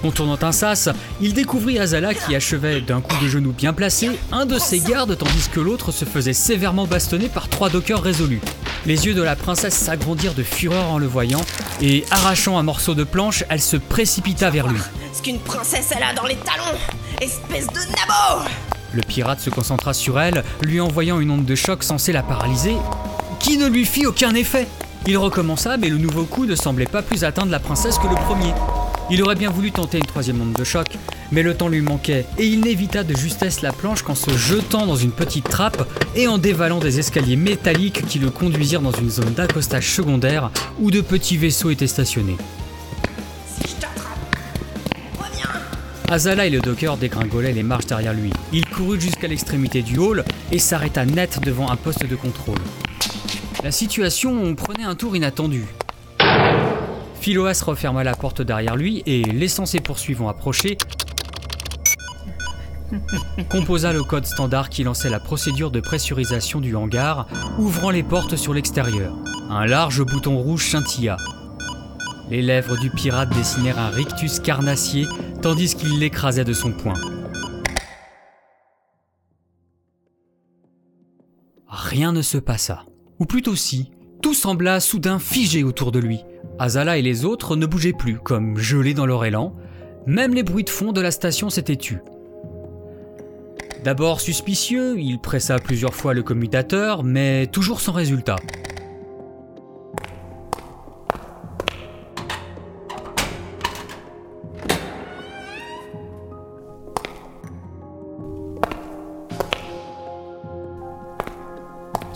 [0.00, 0.88] Contournant un sas,
[1.20, 5.18] il découvrit Azala qui achevait d'un coup de genou bien placé un de ses gardes
[5.18, 8.40] tandis que l'autre se faisait sévèrement bastonner par trois dockers résolus.
[8.86, 11.42] Les yeux de la princesse s'agrandirent de fureur en le voyant
[11.82, 14.80] et arrachant un morceau de planche, elle se précipita vers lui.
[15.12, 16.78] Ce qu'une princesse elle a dans les talons
[17.20, 18.48] Espèce de nabo
[18.92, 22.76] Le pirate se concentra sur elle, lui envoyant une onde de choc censée la paralyser,
[23.38, 24.66] qui ne lui fit aucun effet.
[25.06, 28.14] Il recommença, mais le nouveau coup ne semblait pas plus atteindre la princesse que le
[28.14, 28.52] premier.
[29.10, 30.86] Il aurait bien voulu tenter une troisième onde de choc,
[31.32, 34.86] mais le temps lui manquait, et il n'évita de justesse la planche qu'en se jetant
[34.86, 39.10] dans une petite trappe et en dévalant des escaliers métalliques qui le conduisirent dans une
[39.10, 42.36] zone d'accostage secondaire où de petits vaisseaux étaient stationnés.
[46.10, 48.32] Azala et le docker dégringolaient les marches derrière lui.
[48.52, 52.58] Il courut jusqu'à l'extrémité du hall et s'arrêta net devant un poste de contrôle.
[53.62, 55.66] La situation prenait un tour inattendu.
[57.20, 60.78] Philoas referma la porte derrière lui et, laissant ses poursuivants approcher,
[63.48, 68.34] composa le code standard qui lançait la procédure de pressurisation du hangar, ouvrant les portes
[68.34, 69.14] sur l'extérieur.
[69.48, 71.18] Un large bouton rouge scintilla.
[72.30, 75.06] Les lèvres du pirate dessinèrent un rictus carnassier
[75.42, 76.94] tandis qu'il l'écrasait de son poing.
[81.66, 82.84] Rien ne se passa.
[83.18, 83.90] Ou plutôt si,
[84.22, 86.20] tout sembla soudain figé autour de lui.
[86.58, 89.54] Azala et les autres ne bougeaient plus, comme gelés dans leur élan.
[90.06, 92.00] Même les bruits de fond de la station s'étaient tus.
[93.82, 98.36] D'abord suspicieux, il pressa plusieurs fois le commutateur, mais toujours sans résultat.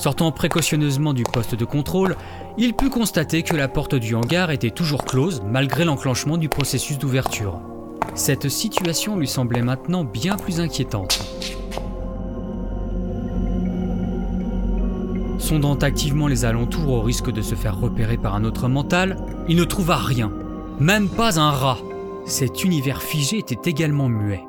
[0.05, 2.17] Sortant précautionneusement du poste de contrôle,
[2.59, 6.99] il put constater que la porte du hangar était toujours close malgré l'enclenchement du processus
[6.99, 7.63] d'ouverture.
[8.15, 11.25] Cette situation lui semblait maintenant bien plus inquiétante.
[15.39, 19.17] Sondant activement les alentours au risque de se faire repérer par un autre mental,
[19.49, 20.31] il ne trouva rien,
[20.81, 21.79] même pas un rat.
[22.27, 24.45] Cet univers figé était également muet.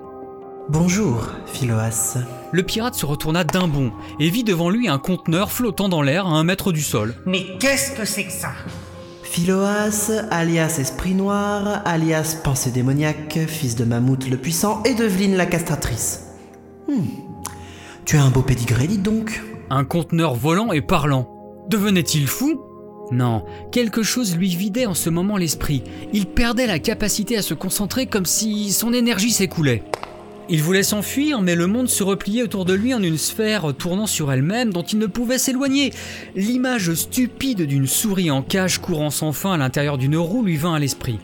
[0.67, 2.17] Bonjour, Philoas.
[2.55, 6.25] Le pirate se retourna d'un bond et vit devant lui un conteneur flottant dans l'air
[6.25, 7.13] à un mètre du sol.
[7.25, 8.53] Mais qu'est-ce que c'est que ça?
[9.23, 15.47] Philoas, alias Esprit Noir, alias Pensée démoniaque, fils de Mammouth le Puissant et d'Eveline la
[15.47, 16.27] Castratrice.
[16.87, 17.03] Hmm.
[18.05, 19.43] Tu as un beau pédigré, dites donc.
[19.69, 21.27] Un conteneur volant et parlant.
[21.67, 22.61] Devenait-il fou?
[23.11, 23.43] Non,
[23.73, 25.83] quelque chose lui vidait en ce moment l'esprit.
[26.13, 29.83] Il perdait la capacité à se concentrer comme si son énergie s'écoulait.
[30.47, 34.05] Il voulait s'enfuir, mais le monde se repliait autour de lui en une sphère tournant
[34.05, 35.91] sur elle-même dont il ne pouvait s'éloigner.
[36.35, 40.75] L'image stupide d'une souris en cage courant sans fin à l'intérieur d'une roue lui vint
[40.75, 41.19] à l'esprit.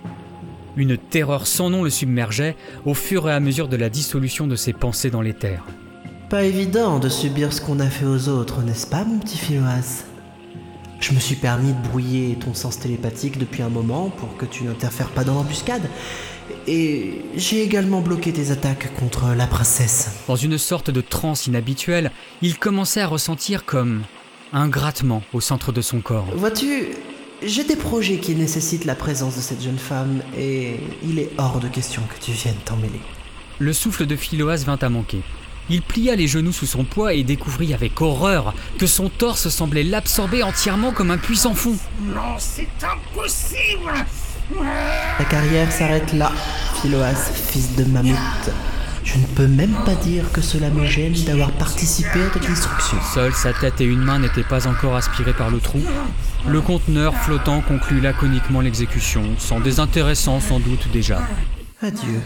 [0.76, 2.56] Une terreur sans nom le submergeait
[2.86, 5.64] au fur et à mesure de la dissolution de ses pensées dans l'éther.
[6.30, 10.06] Pas évident de subir ce qu'on a fait aux autres, n'est-ce pas, mon petit Philoas?
[11.00, 14.64] Je me suis permis de brouiller ton sens télépathique depuis un moment pour que tu
[14.64, 15.82] n'interfères pas dans l'embuscade.
[16.68, 20.12] Et j'ai également bloqué tes attaques contre la princesse.
[20.28, 24.04] Dans une sorte de transe inhabituelle, il commençait à ressentir comme
[24.54, 26.28] un grattement au centre de son corps.
[26.36, 26.90] Vois-tu,
[27.44, 31.60] j'ai des projets qui nécessitent la présence de cette jeune femme et il est hors
[31.60, 33.02] de question que tu viennes t'en mêler.
[33.60, 35.22] Le souffle de Philoas vint à manquer.
[35.70, 39.84] Il plia les genoux sous son poids et découvrit avec horreur que son torse semblait
[39.84, 41.78] l'absorber entièrement comme un puissant fond.
[42.02, 43.94] Non, c'est impossible
[45.18, 46.32] Ta carrière s'arrête là,
[46.82, 48.52] Philoas, fils de Mammouth.
[49.04, 52.98] Je ne peux même pas dire que cela me gêne d'avoir participé à ta destruction.
[53.14, 55.82] Seule sa tête et une main n'étaient pas encore aspirées par le trou.
[56.48, 61.20] Le conteneur flottant conclut laconiquement l'exécution, sans désintéressant sans doute déjà.
[61.82, 62.22] Adieu.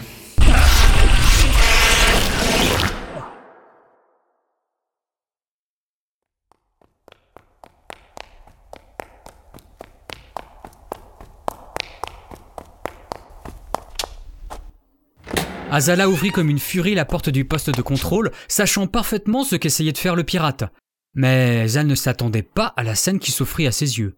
[15.76, 19.92] Azala ouvrit comme une furie la porte du poste de contrôle, sachant parfaitement ce qu'essayait
[19.92, 20.64] de faire le pirate.
[21.14, 24.16] Mais elle ne s'attendait pas à la scène qui s'offrit à ses yeux.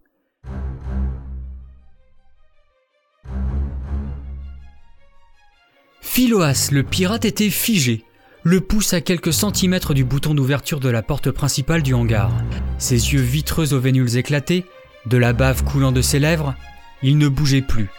[5.99, 8.05] Philoas, le pirate, était figé.
[8.43, 12.31] le pousse à quelques centimètres du bouton d'ouverture de la porte principale du hangar.
[12.77, 14.63] Ses yeux vitreux aux vénules éclatées,
[15.07, 16.55] de la bave coulant de ses lèvres,
[17.03, 17.89] il ne bougeait plus,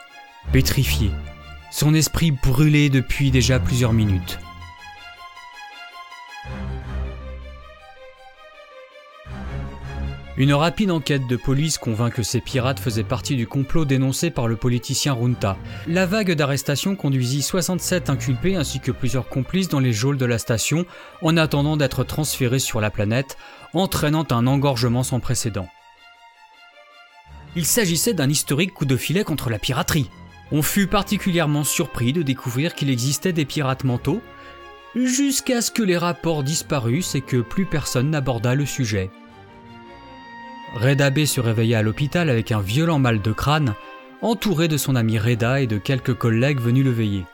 [0.51, 1.11] pétrifié,
[1.71, 4.39] son esprit brûlé depuis déjà plusieurs minutes.
[10.37, 14.49] Une rapide enquête de police convainc que ces pirates faisaient partie du complot dénoncé par
[14.49, 15.59] le politicien Runta.
[15.87, 20.39] La vague d'arrestations conduisit 67 inculpés ainsi que plusieurs complices dans les geôles de la
[20.39, 20.87] station
[21.21, 23.37] en attendant d'être transférés sur la planète,
[23.75, 25.69] entraînant un engorgement sans précédent.
[27.55, 30.09] Il s'agissait d'un historique coup de filet contre la piraterie.
[30.53, 34.21] On fut particulièrement surpris de découvrir qu'il existait des pirates mentaux,
[34.97, 39.11] jusqu'à ce que les rapports disparussent et que plus personne n'aborda le sujet.
[40.75, 43.75] Reda B se réveilla à l'hôpital avec un violent mal de crâne,
[44.23, 47.25] entouré de son ami Reda et de quelques collègues venus le veiller.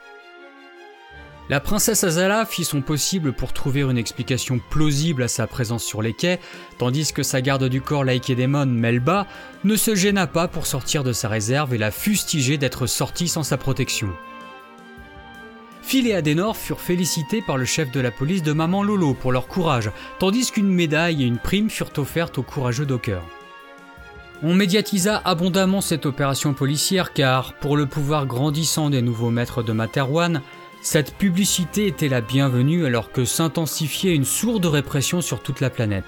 [1.49, 6.03] La princesse Azala fit son possible pour trouver une explication plausible à sa présence sur
[6.03, 6.41] les quais,
[6.77, 9.29] tandis que sa garde du corps Laïkedémon, Melba,
[9.63, 13.45] ne se gêna pas pour sortir de sa réserve et la fustiger d'être sortie sans
[13.45, 14.09] sa protection.
[15.83, 19.31] Phil et Adenor furent félicités par le chef de la police de Maman Lolo pour
[19.31, 23.23] leur courage, tandis qu'une médaille et une prime furent offertes aux courageux dockers.
[24.43, 29.73] On médiatisa abondamment cette opération policière car, pour le pouvoir grandissant des nouveaux maîtres de
[29.73, 30.43] Materwan,
[30.81, 36.05] cette publicité était la bienvenue alors que s'intensifiait une sourde répression sur toute la planète.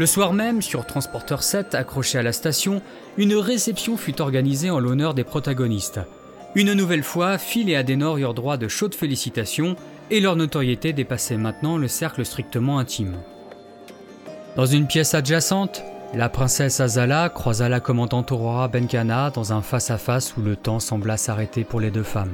[0.00, 2.80] Le soir même, sur Transporteur 7, accroché à la station,
[3.18, 6.00] une réception fut organisée en l'honneur des protagonistes.
[6.54, 9.76] Une nouvelle fois, Phil et Adenor eurent droit de chaudes félicitations
[10.10, 13.18] et leur notoriété dépassait maintenant le cercle strictement intime.
[14.56, 15.82] Dans une pièce adjacente,
[16.14, 21.18] la princesse Azala croisa la commandante Aurora Benkana dans un face-à-face où le temps sembla
[21.18, 22.32] s'arrêter pour les deux femmes.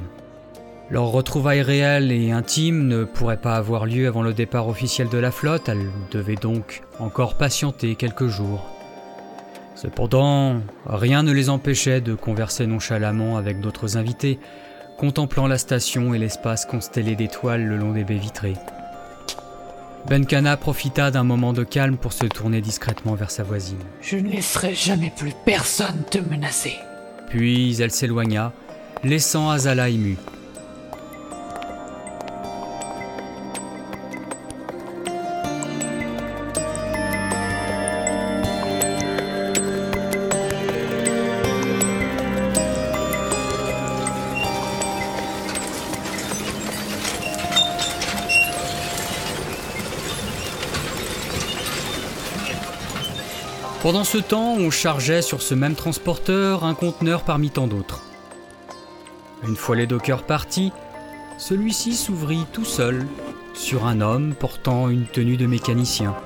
[0.89, 5.17] Leur retrouvaille réelle et intime ne pourrait pas avoir lieu avant le départ officiel de
[5.17, 8.65] la flotte, elles devaient donc encore patienter quelques jours.
[9.75, 14.39] Cependant, rien ne les empêchait de converser nonchalamment avec d'autres invités,
[14.97, 18.55] contemplant la station et l'espace constellé d'étoiles le long des baies vitrées.
[20.07, 23.77] Benkana profita d'un moment de calme pour se tourner discrètement vers sa voisine.
[24.01, 26.75] Je ne laisserai jamais plus personne te menacer.
[27.29, 28.53] Puis elle s'éloigna,
[29.03, 30.17] laissant Azala émue.
[53.87, 58.03] Pendant ce temps, on chargeait sur ce même transporteur un conteneur parmi tant d'autres.
[59.47, 60.73] Une fois les dockers partis,
[61.37, 63.07] celui-ci s'ouvrit tout seul
[63.53, 66.17] sur un homme portant une tenue de mécanicien.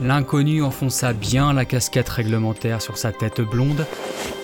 [0.00, 3.84] L'inconnu enfonça bien la casquette réglementaire sur sa tête blonde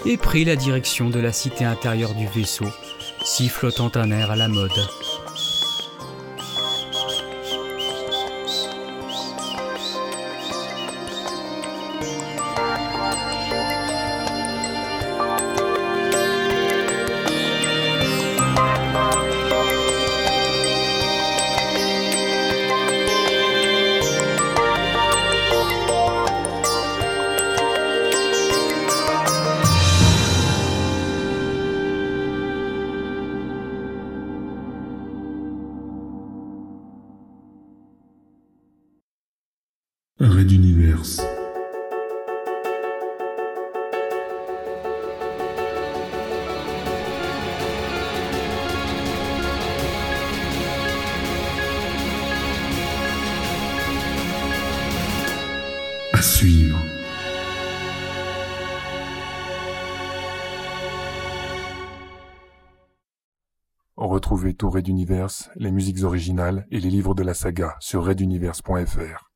[0.05, 2.67] et prit la direction de la cité intérieure du vaisseau,
[3.25, 4.71] sifflotant un air à la mode.
[64.85, 69.34] Red Universe, les musiques originales et les livres de la saga sur reduniverse.fr.